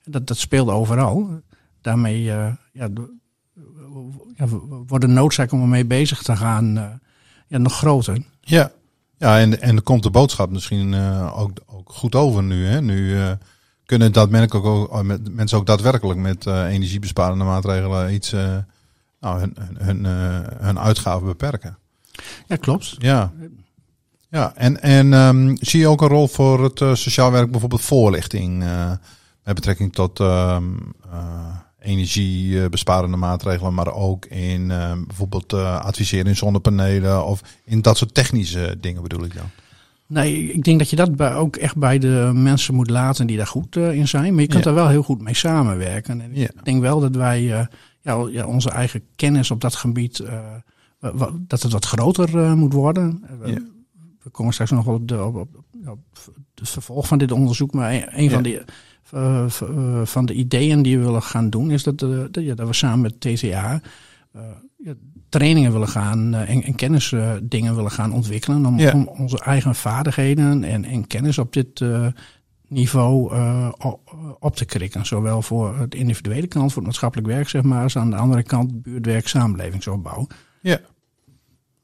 dat, 0.04 0.26
dat 0.26 0.36
speelt 0.36 0.68
overal. 0.68 1.42
Daarmee 1.80 2.22
ja, 2.22 2.58
ja, 2.72 2.88
wordt 4.86 5.04
de 5.04 5.10
noodzaak 5.10 5.52
om 5.52 5.62
ermee 5.62 5.84
bezig 5.86 6.22
te 6.22 6.36
gaan 6.36 7.00
ja, 7.46 7.58
nog 7.58 7.76
groter. 7.76 8.22
Ja. 8.40 8.70
Ja, 9.18 9.38
en, 9.38 9.60
en 9.60 9.82
komt 9.82 10.02
de 10.02 10.10
boodschap 10.10 10.50
misschien 10.50 10.92
uh, 10.92 11.38
ook, 11.38 11.50
ook 11.66 11.92
goed 11.92 12.14
over 12.14 12.42
nu. 12.42 12.66
Hè? 12.66 12.80
Nu 12.80 13.08
uh, 13.08 13.30
kunnen 13.86 14.12
dat 14.12 14.30
mensen 14.30 14.62
ook, 14.62 14.90
ook, 14.92 15.02
met, 15.02 15.34
mensen 15.34 15.58
ook 15.58 15.66
daadwerkelijk 15.66 16.18
met 16.18 16.46
uh, 16.46 16.64
energiebesparende 16.64 17.44
maatregelen 17.44 18.12
iets, 18.14 18.32
nou, 19.20 19.40
hun, 19.40 19.56
hun, 19.78 20.04
hun 20.58 20.78
uitgaven 20.78 21.26
beperken. 21.26 21.78
Ja, 22.46 22.56
klopt. 22.56 22.94
Ja, 22.98 23.32
ja 24.28 24.52
en, 24.54 24.82
en 24.82 25.12
um, 25.12 25.56
zie 25.60 25.80
je 25.80 25.88
ook 25.88 26.00
een 26.00 26.08
rol 26.08 26.28
voor 26.28 26.64
het 26.64 26.98
sociaal 26.98 27.30
werk, 27.30 27.50
bijvoorbeeld 27.50 27.82
voorlichting, 27.82 28.64
met 29.44 29.54
betrekking 29.54 29.92
tot 29.92 30.18
um, 30.18 30.94
energiebesparende 31.80 33.16
maatregelen, 33.16 33.74
maar 33.74 33.92
ook 33.94 34.26
in 34.26 34.70
uh, 34.70 34.92
bijvoorbeeld 35.06 35.52
uh, 35.52 35.80
adviseren 35.80 36.26
in 36.26 36.36
zonnepanelen 36.36 37.26
of 37.26 37.40
in 37.64 37.82
dat 37.82 37.96
soort 37.96 38.14
technische 38.14 38.76
dingen 38.80 39.02
bedoel 39.02 39.24
ik 39.24 39.34
dan? 39.34 39.46
Nee, 40.06 40.52
ik 40.52 40.64
denk 40.64 40.78
dat 40.78 40.90
je 40.90 40.96
dat 40.96 41.16
bij, 41.16 41.34
ook 41.34 41.56
echt 41.56 41.76
bij 41.76 41.98
de 41.98 42.30
mensen 42.34 42.74
moet 42.74 42.90
laten 42.90 43.26
die 43.26 43.36
daar 43.36 43.46
goed 43.46 43.76
uh, 43.76 43.92
in 43.92 44.08
zijn. 44.08 44.32
Maar 44.32 44.42
je 44.42 44.48
kunt 44.48 44.64
ja. 44.64 44.70
daar 44.70 44.82
wel 44.82 44.88
heel 44.88 45.02
goed 45.02 45.22
mee 45.22 45.34
samenwerken. 45.34 46.20
En 46.20 46.30
ja. 46.34 46.44
ik 46.44 46.64
denk 46.64 46.80
wel 46.80 47.00
dat 47.00 47.14
wij 47.14 47.42
ja, 47.42 47.70
ja, 48.02 48.46
onze 48.46 48.70
eigen 48.70 49.02
kennis 49.16 49.50
op 49.50 49.60
dat 49.60 49.74
gebied, 49.74 50.22
dat 51.38 51.62
het 51.62 51.72
wat 51.72 51.84
groter 51.84 52.56
moet 52.56 52.72
worden. 52.72 53.22
We 54.22 54.30
komen 54.30 54.52
straks 54.52 54.70
nog 54.70 54.84
wel 54.84 54.94
op, 54.94 55.08
de, 55.08 55.24
op, 55.24 55.36
op, 55.36 55.48
op, 55.86 55.98
het 56.54 56.68
vervolg 56.68 57.06
van 57.06 57.18
dit 57.18 57.32
onderzoek. 57.32 57.72
Maar 57.72 57.92
een, 57.92 58.20
een 58.22 58.30
van 58.30 58.42
die 58.42 58.60
uh, 59.14 59.44
van 60.04 60.26
de 60.26 60.34
ideeën 60.34 60.82
die 60.82 60.98
we 60.98 61.04
willen 61.04 61.22
gaan 61.22 61.50
doen, 61.50 61.70
is 61.70 61.82
dat, 61.82 62.02
uh, 62.02 62.24
dat, 62.30 62.44
ja, 62.44 62.54
dat 62.54 62.66
we 62.66 62.72
samen 62.72 63.00
met 63.00 63.20
TCA 63.20 63.80
ja, 64.76 64.94
trainingen 65.28 65.72
willen 65.72 65.88
gaan 65.88 66.34
en, 66.34 66.62
en 66.62 66.74
kennisdingen 66.74 67.74
willen 67.74 67.90
gaan 67.90 68.12
ontwikkelen. 68.12 68.66
Om, 68.66 68.78
ja. 68.78 68.92
om, 68.92 69.08
onze 69.08 69.40
eigen 69.40 69.74
vaardigheden 69.74 70.64
en, 70.64 70.84
en 70.84 71.06
kennis 71.06 71.38
op 71.38 71.52
dit 71.52 71.84
niveau 72.68 73.34
op 74.38 74.56
te 74.56 74.64
krikken. 74.64 75.06
Zowel 75.06 75.42
voor 75.42 75.86
de 75.88 75.96
individuele 75.96 76.46
kant, 76.46 76.66
voor 76.66 76.76
het 76.76 76.90
maatschappelijk 76.90 77.28
werk, 77.28 77.48
zeg 77.48 77.62
maar, 77.62 77.82
als 77.82 77.96
aan 77.96 78.10
de 78.10 78.16
andere 78.16 78.42
kant 78.42 78.82
buurtwerk, 78.82 79.28
samenlevingsopbouw. 79.28 80.26
Ja. 80.60 80.80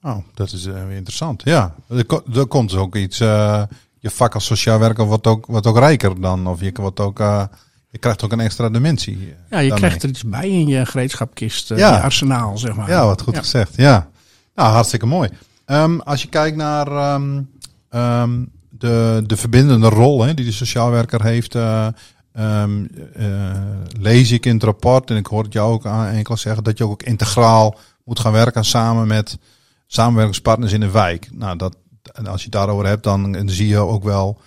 Oh, 0.03 0.19
dat 0.35 0.53
is 0.53 0.65
weer 0.65 0.91
interessant. 0.91 1.43
Ja, 1.45 1.75
er, 1.89 2.23
er 2.35 2.47
komt 2.47 2.71
dus 2.71 2.79
ook 2.79 2.97
iets 2.97 3.23
je 4.05 4.11
vak 4.11 4.35
als 4.35 4.45
sociaal 4.45 4.79
werker 4.79 5.05
wordt 5.05 5.27
ook, 5.27 5.47
wordt 5.47 5.67
ook 5.67 5.79
rijker 5.79 6.21
dan. 6.21 6.47
Of 6.47 6.61
je, 6.61 6.73
wordt 6.75 7.01
ook, 7.01 7.21
uh, 7.21 7.45
je 7.91 7.99
krijgt 7.99 8.25
ook 8.25 8.33
een 8.33 8.41
extra 8.41 8.69
dimensie. 8.69 9.19
Ja, 9.19 9.27
je 9.27 9.37
daarmee. 9.49 9.71
krijgt 9.71 10.03
er 10.03 10.09
iets 10.09 10.25
bij 10.25 10.49
in 10.49 10.67
je 10.67 10.87
gereedschapkist, 10.87 11.71
uh, 11.71 11.79
ja. 11.79 11.97
je 11.97 12.01
arsenaal, 12.01 12.59
zeg 12.59 12.75
maar. 12.75 12.89
Ja, 12.89 13.07
wat 13.07 13.23
goed 13.23 13.35
ja. 13.35 13.41
gezegd. 13.41 13.77
Ja, 13.77 14.09
nou, 14.55 14.73
hartstikke 14.73 15.07
mooi. 15.07 15.29
Um, 15.67 16.01
als 16.01 16.23
je 16.23 16.29
kijkt 16.29 16.57
naar 16.57 17.15
um, 17.15 17.51
um, 17.91 18.51
de, 18.71 19.23
de 19.27 19.37
verbindende 19.37 19.89
rol 19.89 20.23
hè, 20.23 20.35
die 20.35 20.45
de 20.45 20.53
sociaal 20.53 20.91
werker 20.91 21.23
heeft, 21.23 21.55
uh, 21.55 21.89
lees 23.99 24.31
ik 24.31 24.47
in 24.47 24.55
het 24.55 24.63
rapport 24.63 25.11
en 25.11 25.17
ik 25.17 25.27
hoor 25.27 25.43
het 25.43 25.53
jou 25.53 25.73
ook 25.73 25.87
aan 25.87 26.07
enkel 26.07 26.37
zeggen 26.37 26.65
dat 26.65 26.79
je 26.79 26.89
ook 26.89 27.03
integraal 27.03 27.79
moet 28.05 28.21
gaan 28.21 28.33
werken 28.33 28.65
samen 28.65 29.07
met 29.07 29.39
samenwerkingspartners 29.87 30.73
in 30.73 30.81
de 30.81 30.91
wijk. 30.91 31.29
Nou, 31.33 31.57
dat, 31.57 31.77
en 32.13 32.27
als 32.27 32.39
je 32.39 32.49
het 32.51 32.53
daarover 32.53 32.87
hebt, 32.87 33.03
dan 33.03 33.43
zie 33.47 33.69
je 33.69 33.79
ook 33.79 34.05
wel. 34.05 34.41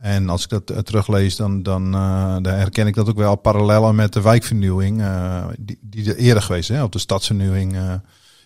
En 0.00 0.28
als 0.28 0.42
ik 0.42 0.48
dat 0.48 0.70
uh, 0.70 0.78
teruglees, 0.78 1.36
dan, 1.36 1.58
uh, 1.58 2.36
dan, 2.42 2.44
herken 2.44 2.86
ik 2.86 2.94
dat 2.94 3.08
ook 3.08 3.16
wel 3.16 3.36
parallellen 3.36 3.94
met 3.94 4.12
de 4.12 4.20
wijkvernieuwing, 4.20 5.00
uh, 5.00 5.44
die, 5.58 5.78
die 5.80 6.10
er 6.10 6.16
eerder 6.16 6.42
geweest 6.42 6.70
is, 6.70 6.80
of 6.80 6.88
de 6.88 6.98
stadsvernieuwing, 6.98 7.76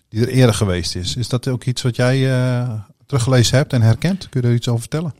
die 0.09 0.21
er 0.21 0.29
eerder 0.29 0.55
geweest 0.55 0.97
is. 0.97 1.17
Is 1.17 1.29
dat 1.29 1.49
ook 1.49 1.65
iets 1.65 1.83
wat 1.83 1.97
jij 1.97 2.19
teruggelezen 3.07 3.57
hebt 3.57 3.73
en 3.73 3.83
herkent? 3.83 4.29
Kun 4.29 4.41
je 4.41 4.47
er 4.49 4.55
iets 4.55 4.69
over 4.69 4.81
vertellen? 4.81 5.15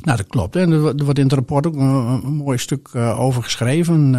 Nou, 0.00 0.16
dat 0.16 0.26
klopt. 0.26 0.56
En 0.56 0.72
er 0.72 1.04
wordt 1.04 1.18
in 1.18 1.24
het 1.24 1.32
rapport 1.32 1.66
ook 1.66 1.74
een, 1.74 2.24
een 2.24 2.34
mooi 2.34 2.58
stuk 2.58 2.94
over 2.94 3.42
geschreven. 3.42 4.12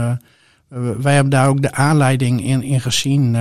wij 0.99 1.13
hebben 1.13 1.29
daar 1.31 1.47
ook 1.47 1.61
de 1.61 1.71
aanleiding 1.71 2.43
in, 2.43 2.63
in 2.63 2.81
gezien 2.81 3.37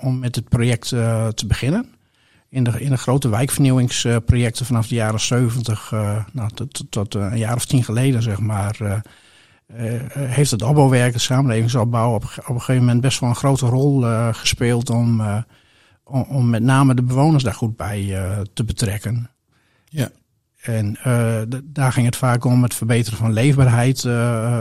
om 0.00 0.18
met 0.18 0.34
het 0.34 0.48
project 0.48 0.88
te 0.88 1.44
beginnen 1.46 1.95
in 2.48 2.64
de, 2.64 2.80
in 2.80 2.90
de 2.90 2.96
grote 2.96 3.28
wijkvernieuwingsprojecten 3.28 4.66
vanaf 4.66 4.86
de 4.86 4.94
jaren 4.94 5.20
70, 5.20 5.90
uh, 5.92 6.24
nou, 6.32 6.50
tot, 6.54 6.84
tot 6.90 7.14
uh, 7.14 7.22
een 7.30 7.38
jaar 7.38 7.54
of 7.54 7.64
tien 7.64 7.84
geleden, 7.84 8.22
zeg 8.22 8.38
maar, 8.38 8.76
uh, 8.82 8.94
heeft 10.12 10.50
het 10.50 10.62
opbouwwerk, 10.62 11.12
de 11.12 11.18
samenlevingsopbouw, 11.18 12.14
op, 12.14 12.22
op 12.22 12.48
een 12.48 12.60
gegeven 12.60 12.84
moment 12.84 13.00
best 13.00 13.20
wel 13.20 13.28
een 13.28 13.34
grote 13.34 13.66
rol 13.66 14.02
gespeeld 14.32 14.90
om, 14.90 15.20
om, 16.04 16.22
om, 16.22 16.50
met 16.50 16.62
name 16.62 16.94
de 16.94 17.02
bewoners 17.02 17.42
daar 17.42 17.54
goed 17.54 17.76
bij 17.76 18.18
te 18.52 18.64
betrekken. 18.64 19.30
Ja. 19.84 20.10
En 20.62 20.98
daar 21.64 21.92
ging 21.92 22.06
het 22.06 22.16
vaak 22.16 22.44
om 22.44 22.62
het 22.62 22.74
verbeteren 22.74 23.18
van 23.18 23.32
leefbaarheid 23.32 24.00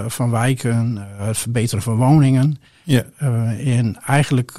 van 0.07 0.31
wijken, 0.31 0.97
het 1.17 1.37
verbeteren 1.37 1.83
van 1.83 1.95
woningen. 1.95 2.59
Ja. 2.83 3.03
en 3.57 3.97
eigenlijk 4.05 4.57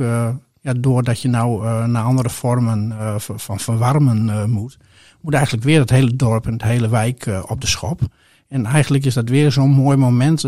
ja, 0.66 0.72
doordat 0.72 1.20
je 1.20 1.28
nou 1.28 1.64
uh, 1.64 1.84
naar 1.84 2.02
andere 2.02 2.30
vormen 2.30 2.88
uh, 2.88 3.14
van 3.18 3.60
verwarmen 3.60 4.26
uh, 4.26 4.44
moet, 4.44 4.78
moet 5.20 5.34
eigenlijk 5.34 5.64
weer 5.64 5.80
het 5.80 5.90
hele 5.90 6.16
dorp 6.16 6.46
en 6.46 6.52
het 6.52 6.62
hele 6.62 6.88
wijk 6.88 7.42
op 7.46 7.60
de 7.60 7.66
schop. 7.66 8.00
En 8.48 8.66
eigenlijk 8.66 9.04
is 9.04 9.14
dat 9.14 9.28
weer 9.28 9.52
zo'n 9.52 9.70
mooi 9.70 9.96
moment 9.96 10.44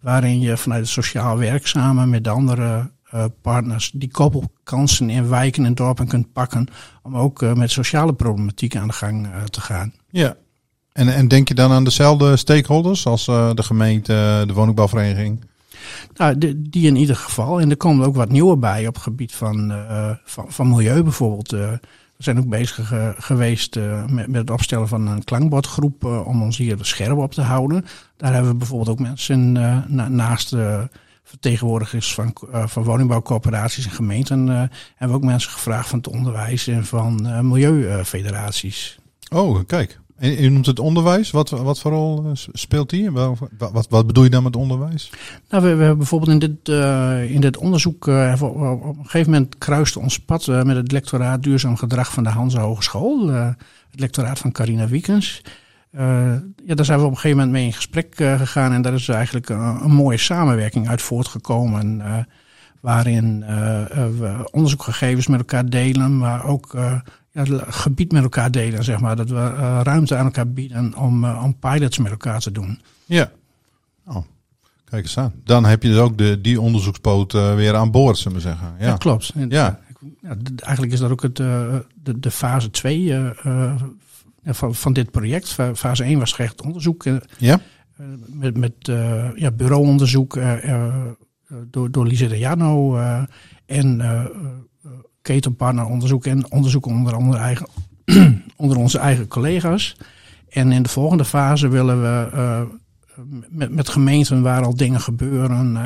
waarin 0.00 0.40
je 0.40 0.56
vanuit 0.56 0.80
het 0.80 0.90
sociaal 0.90 1.38
werk 1.38 1.66
samen 1.66 2.10
met 2.10 2.28
andere 2.28 2.90
partners 3.40 3.90
die 3.94 4.10
koppelkansen 4.10 5.10
in 5.10 5.28
wijken 5.28 5.64
en 5.64 5.74
dorpen 5.74 6.06
kunt 6.06 6.32
pakken 6.32 6.66
om 7.02 7.16
ook 7.16 7.54
met 7.54 7.70
sociale 7.70 8.12
problematiek 8.12 8.76
aan 8.76 8.88
de 8.88 8.92
gang 8.92 9.28
te 9.50 9.60
gaan. 9.60 9.92
Ja, 10.10 10.36
en, 10.92 11.14
en 11.14 11.28
denk 11.28 11.48
je 11.48 11.54
dan 11.54 11.70
aan 11.70 11.84
dezelfde 11.84 12.36
stakeholders 12.36 13.06
als 13.06 13.24
de 13.24 13.62
gemeente, 13.62 14.44
de 14.46 14.52
woningbouwvereniging? 14.52 15.44
Nou, 16.14 16.54
die 16.56 16.86
in 16.86 16.96
ieder 16.96 17.16
geval. 17.16 17.60
En 17.60 17.70
er 17.70 17.76
komen 17.76 18.06
ook 18.06 18.14
wat 18.14 18.30
nieuwe 18.30 18.56
bij 18.56 18.86
op 18.86 18.94
het 18.94 19.02
gebied 19.02 19.34
van, 19.34 19.70
uh, 19.70 20.10
van, 20.24 20.44
van, 20.48 20.68
milieu 20.68 21.02
bijvoorbeeld. 21.02 21.52
Uh, 21.52 21.70
we 22.16 22.22
zijn 22.22 22.38
ook 22.38 22.48
bezig 22.48 22.92
uh, 22.92 23.08
geweest 23.18 23.78
met, 24.08 24.26
met, 24.28 24.40
het 24.40 24.50
opstellen 24.50 24.88
van 24.88 25.06
een 25.06 25.24
klankbordgroep 25.24 26.04
om 26.04 26.42
ons 26.42 26.56
hier 26.56 26.76
scherp 26.80 27.18
op 27.18 27.32
te 27.32 27.42
houden. 27.42 27.84
Daar 28.16 28.32
hebben 28.32 28.50
we 28.50 28.56
bijvoorbeeld 28.56 28.90
ook 28.90 29.06
mensen 29.06 29.52
na, 29.52 30.08
naast 30.08 30.56
vertegenwoordigers 31.24 32.14
van, 32.14 32.32
van 32.50 32.84
woningbouwcorporaties 32.84 33.84
en 33.84 33.90
gemeenten. 33.90 34.46
hebben 34.48 34.70
we 34.98 35.14
ook 35.14 35.24
mensen 35.24 35.50
gevraagd 35.50 35.88
van 35.88 35.98
het 35.98 36.08
onderwijs 36.08 36.66
en 36.66 36.84
van 36.84 37.28
milieufederaties. 37.48 38.98
Oh, 39.30 39.66
kijk. 39.66 40.00
En 40.16 40.42
je 40.42 40.50
noemt 40.50 40.66
het 40.66 40.78
onderwijs. 40.78 41.30
Wat, 41.30 41.50
wat 41.50 41.80
voor 41.80 41.90
rol 41.90 42.24
eh, 42.24 42.30
speelt 42.52 42.90
die? 42.90 43.10
Wat, 43.10 43.38
wat, 43.58 43.86
wat 43.88 44.06
bedoel 44.06 44.24
je 44.24 44.30
dan 44.30 44.42
met 44.42 44.56
onderwijs? 44.56 45.10
Nou, 45.48 45.62
we, 45.62 45.68
we 45.68 45.78
hebben 45.78 45.98
bijvoorbeeld 45.98 46.30
in 46.30 46.38
dit, 46.38 46.68
uh, 46.68 47.30
in 47.30 47.40
dit 47.40 47.56
onderzoek 47.56 48.06
uh, 48.06 48.42
op, 48.42 48.84
een 48.84 49.04
gegeven 49.04 49.32
moment 49.32 49.58
kruiste 49.58 50.00
ons 50.00 50.18
pad 50.18 50.46
met 50.46 50.76
het 50.76 50.92
lectoraat 50.92 51.42
duurzaam 51.42 51.76
gedrag 51.76 52.12
van 52.12 52.24
de 52.24 52.30
Hanse 52.30 52.58
Hogeschool. 52.58 53.28
het 53.28 54.00
lectoraat 54.00 54.38
van 54.38 54.52
Carina 54.52 54.86
Wiekens. 54.86 55.42
ja, 55.90 56.74
daar 56.74 56.84
zijn 56.84 56.98
we 56.98 57.04
op 57.04 57.10
een 57.10 57.16
gegeven 57.16 57.36
moment 57.36 57.56
mee 57.56 57.64
in 57.64 57.72
gesprek 57.72 58.14
gegaan 58.16 58.72
en 58.72 58.82
daar 58.82 58.94
is 58.94 59.08
eigenlijk 59.08 59.48
een, 59.48 59.58
een 59.58 59.94
mooie 59.94 60.18
samenwerking 60.18 60.88
uit 60.88 61.02
voortgekomen. 61.02 62.02
waarin 62.80 63.44
we 64.18 64.48
onderzoekgegevens 64.50 65.26
met 65.26 65.38
elkaar 65.38 65.68
delen, 65.68 66.18
maar 66.18 66.44
ook 66.44 66.74
ja, 67.34 67.42
het 67.42 67.74
gebied 67.74 68.12
met 68.12 68.22
elkaar 68.22 68.50
delen, 68.50 68.84
zeg 68.84 69.00
maar. 69.00 69.16
Dat 69.16 69.28
we 69.28 69.34
uh, 69.34 69.80
ruimte 69.82 70.16
aan 70.16 70.24
elkaar 70.24 70.48
bieden 70.48 70.96
om, 70.96 71.24
uh, 71.24 71.42
om 71.44 71.58
pilots 71.58 71.98
met 71.98 72.10
elkaar 72.10 72.40
te 72.40 72.52
doen. 72.52 72.80
Ja. 73.04 73.30
Oh, 74.06 74.24
kijk 74.84 75.02
eens 75.02 75.18
aan. 75.18 75.32
Dan 75.44 75.64
heb 75.64 75.82
je 75.82 75.88
dus 75.88 75.98
ook 75.98 76.18
de, 76.18 76.40
die 76.40 76.60
onderzoekspoot 76.60 77.34
uh, 77.34 77.54
weer 77.54 77.74
aan 77.74 77.90
boord, 77.90 78.18
zullen 78.18 78.36
we 78.36 78.42
zeggen. 78.42 78.74
Ja, 78.78 78.86
ja 78.86 78.96
klopt. 78.96 79.32
En, 79.34 79.50
ja. 79.50 79.80
ja. 80.22 80.36
Eigenlijk 80.56 80.92
is 80.92 80.98
dat 80.98 81.10
ook 81.10 81.22
het, 81.22 81.36
de, 81.36 81.84
de 82.16 82.30
fase 82.30 82.70
2 82.70 83.14
van, 84.44 84.74
van 84.74 84.92
dit 84.92 85.10
project. 85.10 85.48
Fase 85.74 86.04
1 86.04 86.18
was 86.18 86.32
gericht 86.32 86.62
onderzoek. 86.62 87.04
ja. 87.38 87.60
met 88.26 88.56
met 88.56 88.74
ja, 89.34 89.50
bureauonderzoek 89.50 90.38
door, 91.70 91.90
door 91.90 92.06
Lise 92.06 92.26
de 92.26 92.38
Jano 92.38 92.96
en 93.66 94.00
ketenpartneronderzoek 95.24 96.24
en 96.24 96.52
onderzoek 96.52 96.86
onder, 96.86 97.16
onder, 97.16 97.40
eigen, 97.40 97.66
onder 98.56 98.76
onze 98.76 98.98
eigen 98.98 99.28
collega's. 99.28 99.96
En 100.48 100.72
in 100.72 100.82
de 100.82 100.88
volgende 100.88 101.24
fase 101.24 101.68
willen 101.68 102.02
we 102.02 102.28
uh, 102.34 102.60
met, 103.48 103.70
met 103.70 103.88
gemeenten 103.88 104.42
waar 104.42 104.64
al 104.64 104.76
dingen 104.76 105.00
gebeuren, 105.00 105.74
uh, 105.74 105.84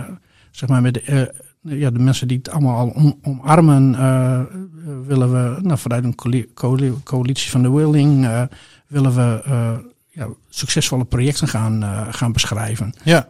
zeg 0.51 0.69
maar 0.69 0.83
met 0.83 0.95
de, 0.95 1.33
uh, 1.63 1.81
ja, 1.81 1.91
de 1.91 1.99
mensen 1.99 2.29
die 2.29 2.39
het 2.39 2.51
allemaal 2.51 2.77
al 2.77 2.89
om, 2.89 3.19
omarmen, 3.23 3.91
willen 5.07 5.33
we 5.33 5.61
nou, 5.63 5.79
vanuit 5.79 6.05
een 6.05 6.49
coalitie 7.05 7.51
van 7.51 7.63
de 7.63 7.71
willing, 7.71 8.29
willen 8.87 9.15
we 9.15 9.43
ja, 10.11 10.29
succesvolle 10.49 11.05
projecten 11.05 11.49
gaan, 11.49 11.85
gaan 12.11 12.33
beschrijven. 12.33 12.95
Ja. 13.05 13.29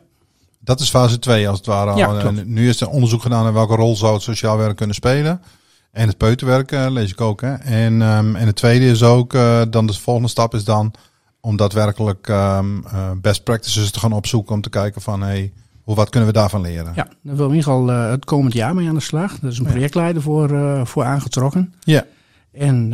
Dat 0.61 0.81
is 0.81 0.91
fase 0.91 1.19
2 1.19 1.49
als 1.49 1.59
het 1.59 1.67
ware. 1.67 1.97
Ja, 1.97 2.31
nu 2.31 2.69
is 2.69 2.81
er 2.81 2.89
onderzoek 2.89 3.23
gedaan 3.23 3.43
naar 3.43 3.53
welke 3.53 3.75
rol 3.75 3.97
zou 3.97 4.15
het 4.15 4.23
sociaal 4.23 4.57
werk 4.57 4.77
kunnen 4.77 4.95
spelen. 4.95 5.41
En 5.91 6.09
het 6.09 6.17
peuterwerk 6.17 6.73
eh, 6.73 6.87
lees 6.91 7.11
ik 7.11 7.21
ook. 7.21 7.41
Hè? 7.41 7.55
En, 7.55 8.03
ehm, 8.03 8.37
en 8.37 8.47
het 8.47 8.57
tweede 8.57 8.87
is 8.87 9.03
ook, 9.03 9.35
eh, 9.35 9.63
dan 9.71 9.87
de 9.87 9.93
volgende 9.93 10.29
stap 10.29 10.55
is 10.55 10.65
dan 10.65 10.93
om 11.41 11.57
daadwerkelijk 11.57 12.29
ehm, 12.29 12.85
eh, 12.85 13.11
best 13.21 13.45
practices 13.45 13.91
te 13.91 13.99
gaan 13.99 14.13
opzoeken. 14.13 14.55
Om 14.55 14.61
te 14.61 14.71
kijken 14.71 15.03
van, 15.03 15.23
hey, 15.23 15.53
hoe, 15.83 15.95
wat 15.95 16.09
kunnen 16.11 16.29
we 16.29 16.35
daarvan 16.35 16.61
leren? 16.61 16.93
Ja, 16.95 17.09
daar 17.23 17.37
wil 17.37 17.49
in 17.49 17.55
ieder 17.55 17.73
geval 17.73 17.87
het 17.87 18.25
komend 18.25 18.53
jaar 18.53 18.75
mee 18.75 18.89
aan 18.89 18.95
de 18.95 19.01
slag. 19.01 19.43
Er 19.43 19.49
is 19.49 19.59
een 19.59 19.65
projectleider 19.65 20.23
voor, 20.23 20.51
voor 20.87 21.05
aangetrokken. 21.05 21.75
Ja. 21.81 22.05
En 22.53 22.91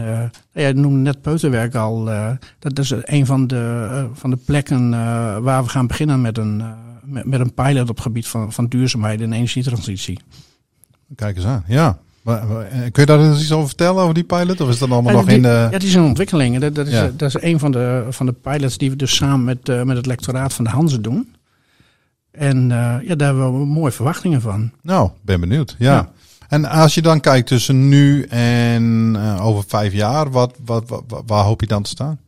ja, 0.53 0.67
je 0.67 0.75
noemde 0.75 0.99
net 0.99 1.21
peuterwerk 1.21 1.75
al. 1.75 2.05
dat 2.59 2.79
is 2.79 2.91
een 2.91 3.27
van 3.27 3.47
de, 3.47 4.09
van 4.13 4.31
de 4.31 4.37
plekken 4.37 4.91
waar 5.43 5.63
we 5.63 5.69
gaan 5.69 5.87
beginnen 5.87 6.21
met 6.21 6.39
een, 6.39 6.63
met, 7.03 7.25
met 7.25 7.41
een 7.41 7.55
pilot 7.55 7.89
op 7.89 7.97
het 7.97 8.01
gebied 8.01 8.27
van, 8.27 8.53
van 8.53 8.67
duurzaamheid 8.67 9.21
en 9.21 9.33
energietransitie. 9.33 10.21
Kijk 11.15 11.37
eens 11.37 11.47
aan, 11.47 11.65
ja. 11.67 11.99
Eh, 12.25 12.33
kun 12.71 12.91
je 12.93 13.07
daar 13.07 13.21
eens 13.21 13.41
iets 13.41 13.53
over 13.53 13.67
vertellen, 13.67 14.03
over 14.03 14.15
die 14.15 14.25
pilot? 14.25 14.61
Of 14.61 14.69
is 14.69 14.79
dat 14.79 14.91
allemaal 14.91 15.13
Ja, 15.13 15.19
nog 15.19 15.27
die- 15.27 15.37
in 15.37 15.43
de... 15.43 15.69
Ja, 15.71 15.79
die 15.79 15.89
is 15.89 15.95
in 15.95 16.03
ontwikkeling. 16.03 16.59
Dat, 16.59 16.75
dat, 16.75 16.87
is, 16.87 16.93
Ja. 16.93 17.05
eh, 17.05 17.11
dat 17.17 17.29
is 17.35 17.43
een 17.43 17.59
van 17.59 17.73
de, 17.73 18.07
van 18.11 18.27
de 18.27 18.33
pilots 18.33 18.79
die 18.79 18.91
we 18.91 18.97
dus 18.97 19.15
samen 19.15 19.45
met, 19.45 19.69
eh, 19.69 19.83
met 19.83 19.97
het 19.97 20.07
lectoraat 20.07 20.53
van 20.55 20.65
de 20.65 20.71
Hanze 20.71 21.01
doen. 21.01 21.35
En 22.31 22.71
eh, 22.71 23.09
ja, 23.09 23.15
daar 23.15 23.29
hebben 23.29 23.59
we 23.61 23.67
mooie 23.67 23.93
verwachtingen 23.93 24.41
van. 24.41 24.71
Nou, 24.83 25.11
ben 25.23 25.41
benieuwd. 25.41 25.77
Ja. 25.79 25.93
Ja. 25.95 26.11
En 26.49 26.65
als 26.65 26.95
je 26.95 27.03
dan 27.03 27.21
kijkt 27.21 27.47
tussen 27.47 27.89
nu 27.89 28.23
en 28.23 29.13
eh, 29.19 29.47
over 29.47 29.65
vijf 29.67 29.93
jaar, 29.93 30.31
wat, 30.31 30.55
wat, 30.65 31.03
waar 31.27 31.45
hoop 31.45 31.61
je 31.61 31.67
dan 31.67 31.83
te 31.83 31.91
staan? 31.91 32.19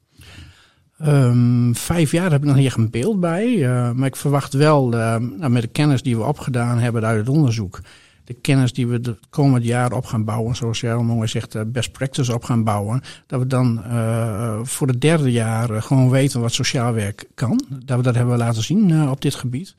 Ehm, 0.98 1.72
vijf 1.72 2.10
jaar 2.10 2.30
heb 2.30 2.40
ik 2.40 2.46
nog 2.46 2.56
niet 2.56 2.66
echt 2.66 2.76
een 2.76 2.90
beeld 2.90 3.20
bij. 3.20 3.64
eh, 3.64 3.90
maar 3.90 4.06
ik 4.06 4.16
verwacht 4.16 4.52
wel, 4.52 4.92
eh, 4.92 5.16
nou, 5.16 5.48
met 5.50 5.62
de 5.62 5.68
kennis 5.68 6.02
die 6.02 6.16
we 6.16 6.22
opgedaan 6.24 6.78
hebben 6.78 7.04
uit 7.04 7.18
het 7.18 7.28
onderzoek. 7.28 7.80
De 8.26 8.34
kennis 8.34 8.72
die 8.72 8.86
we 8.86 8.94
het 8.94 9.18
komend 9.30 9.64
jaar 9.64 9.92
op 9.92 10.04
gaan 10.04 10.24
bouwen, 10.24 10.56
zoals 10.56 10.80
jij 10.80 10.96
mooi 10.96 11.28
zegt, 11.28 11.54
eh, 11.54 11.62
best 11.66 11.92
practice 11.92 12.34
op 12.34 12.44
gaan 12.44 12.64
bouwen. 12.64 13.02
Dat 13.26 13.40
we 13.40 13.46
dan 13.46 13.84
eh, 13.84 14.58
voor 14.62 14.86
het 14.86 15.00
derde 15.00 15.32
jaar 15.32 15.70
eh, 15.70 15.82
gewoon 15.82 16.10
weten 16.10 16.40
wat 16.40 16.52
sociaal 16.52 16.92
werk 16.92 17.24
kan. 17.34 17.64
Dat 17.84 17.96
we 17.96 18.02
dat 18.02 18.14
hebben 18.14 18.38
laten 18.38 18.62
zien 18.62 19.08
op 19.10 19.20
dit 19.20 19.34
gebied. 19.34 19.74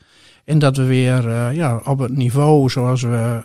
En 0.45 0.59
dat 0.59 0.77
we 0.77 0.83
weer 0.83 1.53
ja, 1.53 1.81
op 1.85 1.99
het 1.99 2.15
niveau 2.15 2.69
zoals 2.69 3.01
we 3.01 3.41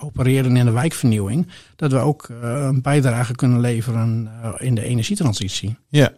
opereren 0.00 0.56
in 0.56 0.64
de 0.64 0.70
wijkvernieuwing, 0.70 1.48
dat 1.76 1.92
we 1.92 1.98
ook 1.98 2.28
een 2.40 2.82
bijdrage 2.82 3.34
kunnen 3.34 3.60
leveren 3.60 4.30
in 4.58 4.74
de 4.74 4.84
energietransitie. 4.84 5.76
Ja. 5.88 6.12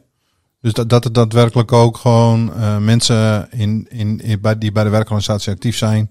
Dus 0.61 0.73
dat, 0.73 0.89
dat 0.89 1.05
het 1.05 1.15
daadwerkelijk 1.15 1.73
ook 1.73 1.97
gewoon 1.97 2.53
mensen 2.85 3.49
in, 3.51 3.87
in, 3.89 4.21
in, 4.21 4.41
die 4.59 4.73
bij 4.73 4.85
de 4.85 4.91
werkorganisatie 4.91 5.53
actief 5.53 5.77
zijn, 5.77 6.09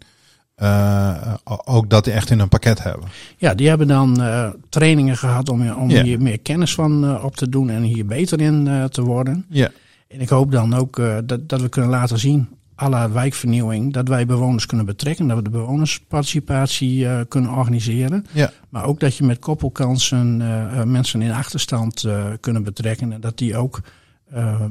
eh, 0.60 1.34
ook 1.66 1.90
dat 1.90 2.04
die 2.04 2.14
echt 2.14 2.30
in 2.30 2.40
hun 2.40 2.50
pakket 2.50 2.84
hebben. 2.84 3.08
Ja, 3.38 3.54
die 3.54 3.68
hebben 3.68 3.88
dan 3.88 4.22
eh, 4.22 4.50
trainingen 4.70 5.18
gehad 5.18 5.50
om, 5.50 5.72
om 5.72 5.90
hier 5.90 6.22
meer 6.22 6.40
kennis 6.40 6.74
van 6.74 7.06
eh, 7.06 7.24
op 7.24 7.36
te 7.36 7.50
doen 7.50 7.70
en 7.70 7.82
hier 7.82 8.06
beter 8.06 8.42
in 8.42 8.88
te 8.92 9.02
worden. 9.02 9.46
Ja. 9.50 9.70
En 10.08 10.22
ik 10.22 10.30
hoop 10.30 10.52
dan 10.52 10.74
ook 10.74 11.02
dat, 11.26 11.50
dat 11.50 11.62
we 11.62 11.70
kunnen 11.70 11.90
laten 11.90 12.20
zien, 12.20 12.48
à 12.82 12.90
la 12.90 13.12
wijkvernieuwing, 13.12 13.94
dat 13.94 14.08
wij 14.08 14.26
bewoners 14.26 14.66
kunnen 14.66 14.86
betrekken, 14.86 15.28
dat 15.28 15.38
we 15.38 15.44
de 15.44 15.50
bewonersparticipatie 15.50 17.26
kunnen 17.26 17.52
organiseren. 17.52 18.26
Ja. 18.32 18.52
Maar 18.70 18.86
ook 18.86 19.00
dat 19.00 19.16
je 19.16 19.24
met 19.24 19.40
koppelkansen 19.40 20.38
mensen 20.92 21.22
in 21.22 21.32
achterstand 21.32 22.08
kunnen 22.40 22.64
betrekken 22.64 23.14
en 23.14 23.22
dat 23.22 23.38
die 23.38 23.58
ook 23.58 23.82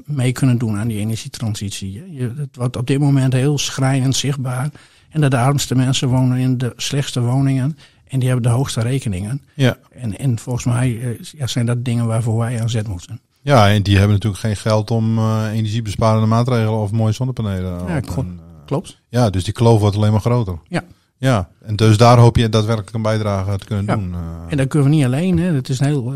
mee 0.05 0.33
kunnen 0.33 0.59
doen 0.59 0.79
aan 0.79 0.89
die 0.89 0.99
energietransitie. 0.99 2.13
Je, 2.13 2.33
het 2.37 2.57
wordt 2.57 2.77
op 2.77 2.87
dit 2.87 2.99
moment 2.99 3.33
heel 3.33 3.59
schrijnend 3.59 4.17
zichtbaar. 4.17 4.71
En 5.09 5.21
dat 5.21 5.31
de 5.31 5.39
armste 5.39 5.75
mensen 5.75 6.09
wonen 6.09 6.39
in 6.39 6.59
de 6.59 6.73
slechtste 6.77 7.21
woningen 7.21 7.79
en 8.09 8.19
die 8.19 8.29
hebben 8.29 8.51
de 8.51 8.57
hoogste 8.57 8.81
rekeningen. 8.81 9.43
Ja. 9.55 9.77
En, 9.93 10.19
en 10.19 10.39
volgens 10.39 10.65
mij 10.65 11.01
eh, 11.01 11.09
ja, 11.21 11.47
zijn 11.47 11.67
dat 11.67 11.85
dingen 11.85 12.07
waarvoor 12.07 12.39
wij 12.39 12.61
aan 12.61 12.71
zet 12.71 12.89
moeten. 12.89 13.21
ja, 13.43 13.69
en 13.71 13.83
die 13.83 13.95
hebben 13.97 14.13
natuurlijk 14.15 14.43
geen 14.43 14.57
geld 14.57 14.91
om 14.91 15.19
eh, 15.19 15.45
energiebesparende 15.53 16.27
maatregelen 16.27 16.79
of 16.79 16.91
mooie 16.93 17.13
zonnepanelen. 17.13 17.87
Ja, 17.89 17.97
op 17.97 18.19
eh, 18.19 18.25
Klopt? 18.67 19.01
Ja, 19.09 19.31
dus 19.31 19.45
die 19.45 19.53
kloof 19.53 19.81
wordt 19.81 19.97
alleen 19.97 20.13
maar 20.13 20.21
groter. 20.21 20.59
Ja. 20.69 20.83
Ja, 21.21 21.49
en 21.63 21.77
dus 21.77 21.97
daar 21.97 22.19
hoop 22.19 22.37
je 22.37 22.49
daadwerkelijk 22.49 22.95
een 22.95 23.03
bijdrage 23.03 23.59
te 23.59 23.65
kunnen 23.67 23.85
Ja. 23.87 23.95
doen. 23.95 24.15
En 24.49 24.57
dat 24.57 24.69
kunnen 24.69 24.89
we 24.91 24.95
niet 24.97 25.05
alleen. 25.05 25.39
Hè. 25.39 25.53
Het 25.53 25.69
is 25.69 25.79
een 25.81 25.87
heel. 25.87 26.11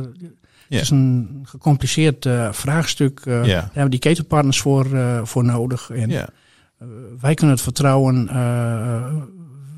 Het 0.68 0.80
is 0.80 0.90
een 0.90 1.40
gecompliceerd 1.42 2.28
vraagstuk. 2.50 3.20
eh, 3.24 3.34
Ja. 3.34 3.42
Daar 3.54 3.62
hebben 3.62 3.82
we 3.84 3.88
die 3.88 3.98
ketenpartners 3.98 4.60
voor, 4.60 4.86
voor 5.24 5.44
nodig. 5.44 5.90
En 5.90 6.10
ja. 6.10 6.28
Wij 7.20 7.34
kunnen 7.34 7.54
het 7.54 7.64
vertrouwen 7.64 8.28
eh, 8.28 9.14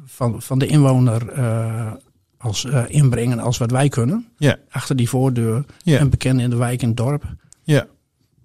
van, 0.04 0.42
van 0.42 0.58
de 0.58 0.66
inwoner 0.66 1.28
eh, 1.28 1.92
als, 2.38 2.64
eh, 2.64 2.82
inbrengen 2.88 3.38
als 3.38 3.58
wat 3.58 3.70
wij 3.70 3.88
kunnen. 3.88 4.28
Ja. 4.36 4.56
Achter 4.70 4.96
die 4.96 5.08
voordeur. 5.08 5.64
Ja. 5.82 5.98
En 5.98 6.10
bekend 6.10 6.40
in 6.40 6.50
de 6.50 6.56
wijk 6.56 6.82
en 6.82 6.88
het 6.88 6.96
dorp. 6.96 7.24
Ja, 7.62 7.86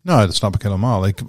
nou, 0.01 0.25
dat 0.25 0.35
snap 0.35 0.55
ik 0.55 0.61
helemaal. 0.61 1.05
Ik, 1.05 1.21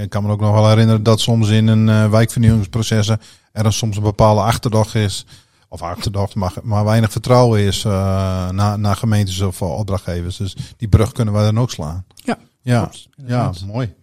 ik 0.00 0.10
kan 0.10 0.22
me 0.22 0.30
ook 0.30 0.40
nog 0.40 0.52
wel 0.52 0.68
herinneren 0.68 1.02
dat 1.02 1.20
soms 1.20 1.48
in 1.48 1.66
een 1.66 1.88
eh, 1.88 2.10
wijkvernieuwingsprocessen 2.10 3.20
er 3.52 3.72
soms 3.72 3.96
een 3.96 4.02
bepaalde 4.02 4.40
achterdocht 4.40 4.94
is. 4.94 5.26
Of 5.68 5.82
achterdocht, 5.82 6.34
maar, 6.34 6.52
maar 6.62 6.84
weinig 6.84 7.12
vertrouwen 7.12 7.60
is 7.60 7.84
eh 7.84 8.48
naar, 8.50 8.78
naar 8.78 8.96
gemeentes 8.96 9.40
of 9.40 9.62
opdrachtgevers. 9.62 10.36
Dus 10.36 10.56
die 10.76 10.88
brug 10.88 11.12
kunnen 11.12 11.34
wij 11.34 11.44
dan 11.44 11.58
ook 11.58 11.70
slaan. 11.70 12.04
Ja, 12.14 12.38
ja, 12.62 12.80
klopt. 12.80 13.08
ja 13.26 13.52
mooi. 13.66 13.94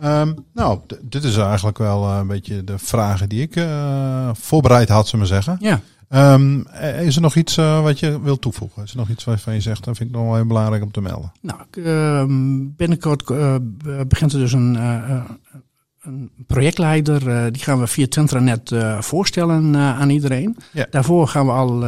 Ehm, 0.00 0.32
nou, 0.54 0.80
dit 1.02 1.24
is 1.24 1.36
eigenlijk 1.36 1.78
wel 1.78 2.04
eh, 2.04 2.16
een 2.20 2.26
beetje 2.26 2.64
de 2.64 2.78
vragen 2.78 3.28
die 3.28 3.42
ik 3.42 3.56
eh, 3.56 4.30
voorbereid 4.32 4.88
had, 4.88 5.08
zullen 5.08 5.26
we 5.26 5.32
maar 5.32 5.42
zeggen. 5.42 5.66
Ja. 5.68 5.80
Ehm, 6.08 6.60
eh, 6.60 7.06
is 7.06 7.16
er 7.16 7.22
nog 7.22 7.36
iets 7.36 7.54
wat 7.56 7.98
je 7.98 8.20
wilt 8.22 8.40
toevoegen? 8.40 8.82
Is 8.82 8.90
er 8.90 8.96
nog 8.96 9.08
iets 9.08 9.24
waarvan 9.24 9.54
je 9.54 9.60
zegt, 9.60 9.84
dat 9.84 9.96
vind 9.96 10.10
ik 10.10 10.16
nog 10.16 10.24
wel 10.24 10.34
heel 10.34 10.46
belangrijk 10.46 10.82
om 10.82 10.90
te 10.90 11.00
melden? 11.00 11.32
Nou, 11.40 11.60
ik, 11.70 11.84
ehm, 11.84 12.66
binnenkort 12.76 13.24
begint 14.08 14.32
er 14.32 14.38
dus 14.38 14.52
een, 14.52 14.74
een 16.02 16.30
projectleider. 16.46 17.52
die 17.52 17.62
gaan 17.62 17.80
we 17.80 17.86
via 17.86 18.06
Tentranet 18.06 18.72
eh 18.72 19.00
voorstellen 19.00 19.76
aan 19.76 20.10
iedereen. 20.10 20.56
Ja. 20.72 20.86
Daarvoor 20.90 21.28
gaan 21.28 21.46
we 21.46 21.52
al, 21.52 21.80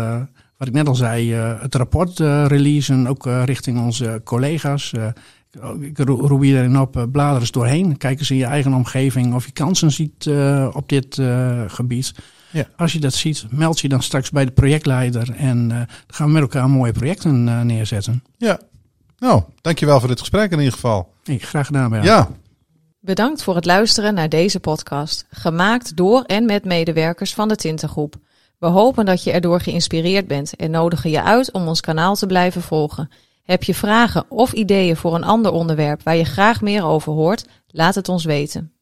wat 0.56 0.68
ik 0.68 0.72
net 0.72 0.88
al 0.88 0.94
zei, 0.94 1.32
het 1.34 1.74
rapport 1.74 2.20
eh, 2.20 2.44
releasen. 2.46 3.06
Ook 3.06 3.26
richting 3.44 3.80
onze 3.80 4.20
collega's. 4.24 4.92
Ik 5.80 5.98
ro- 5.98 6.26
roep 6.26 6.42
iedereen 6.42 6.78
op, 6.80 6.96
eh, 6.96 7.02
blader 7.12 7.40
eens 7.40 7.50
doorheen. 7.50 7.96
Kijk 7.96 8.18
eens 8.18 8.30
in 8.30 8.36
je 8.36 8.44
eigen 8.44 8.74
omgeving 8.74 9.34
of 9.34 9.46
je 9.46 9.52
kansen 9.52 9.90
ziet 9.90 10.26
eh, 10.26 10.68
op 10.72 10.88
dit 10.88 11.18
eh, 11.18 11.62
gebied. 11.66 12.14
Ja. 12.50 12.64
Als 12.76 12.92
je 12.92 12.98
dat 12.98 13.14
ziet, 13.14 13.44
meld 13.50 13.80
je 13.80 13.88
dan 13.88 14.02
straks 14.02 14.30
bij 14.30 14.44
de 14.44 14.50
projectleider. 14.50 15.34
En 15.36 15.70
eh, 15.70 15.76
dan 15.76 15.86
gaan 16.06 16.26
we 16.26 16.32
met 16.32 16.42
elkaar 16.42 16.70
mooie 16.70 16.92
projecten 16.92 17.66
neerzetten. 17.66 18.22
Ja. 18.36 18.60
Nou, 19.18 19.42
dankjewel 19.60 19.98
voor 19.98 20.08
dit 20.08 20.20
gesprek 20.20 20.50
in 20.50 20.58
ieder 20.58 20.72
geval. 20.72 21.12
Hey, 21.24 21.38
graag 21.38 21.66
gedaan. 21.66 22.02
Ja, 22.02 22.28
Bedankt 23.00 23.42
voor 23.42 23.54
het 23.54 23.64
luisteren 23.64 24.14
naar 24.14 24.28
deze 24.28 24.60
podcast, 24.60 25.26
gemaakt 25.30 25.96
door 25.96 26.22
en 26.22 26.44
met 26.44 26.64
medewerkers 26.64 27.34
van 27.34 27.48
de 27.48 27.56
Tintengroep. 27.56 28.14
We 28.58 28.66
hopen 28.66 29.04
dat 29.04 29.24
je 29.24 29.32
erdoor 29.32 29.60
geïnspireerd 29.60 30.26
bent 30.26 30.56
en 30.56 30.70
nodigen 30.70 31.10
je 31.10 31.22
uit 31.22 31.52
om 31.52 31.66
ons 31.68 31.80
kanaal 31.80 32.14
te 32.14 32.26
blijven 32.26 32.62
volgen. 32.62 33.10
Heb 33.52 33.62
je 33.62 33.74
vragen 33.74 34.24
of 34.28 34.52
ideeën 34.52 34.96
voor 34.96 35.14
een 35.14 35.24
ander 35.24 35.52
onderwerp 35.52 36.02
waar 36.02 36.16
je 36.16 36.24
graag 36.24 36.60
meer 36.60 36.84
over 36.84 37.12
hoort? 37.12 37.46
Laat 37.66 37.94
het 37.94 38.08
ons 38.08 38.24
weten. 38.24 38.72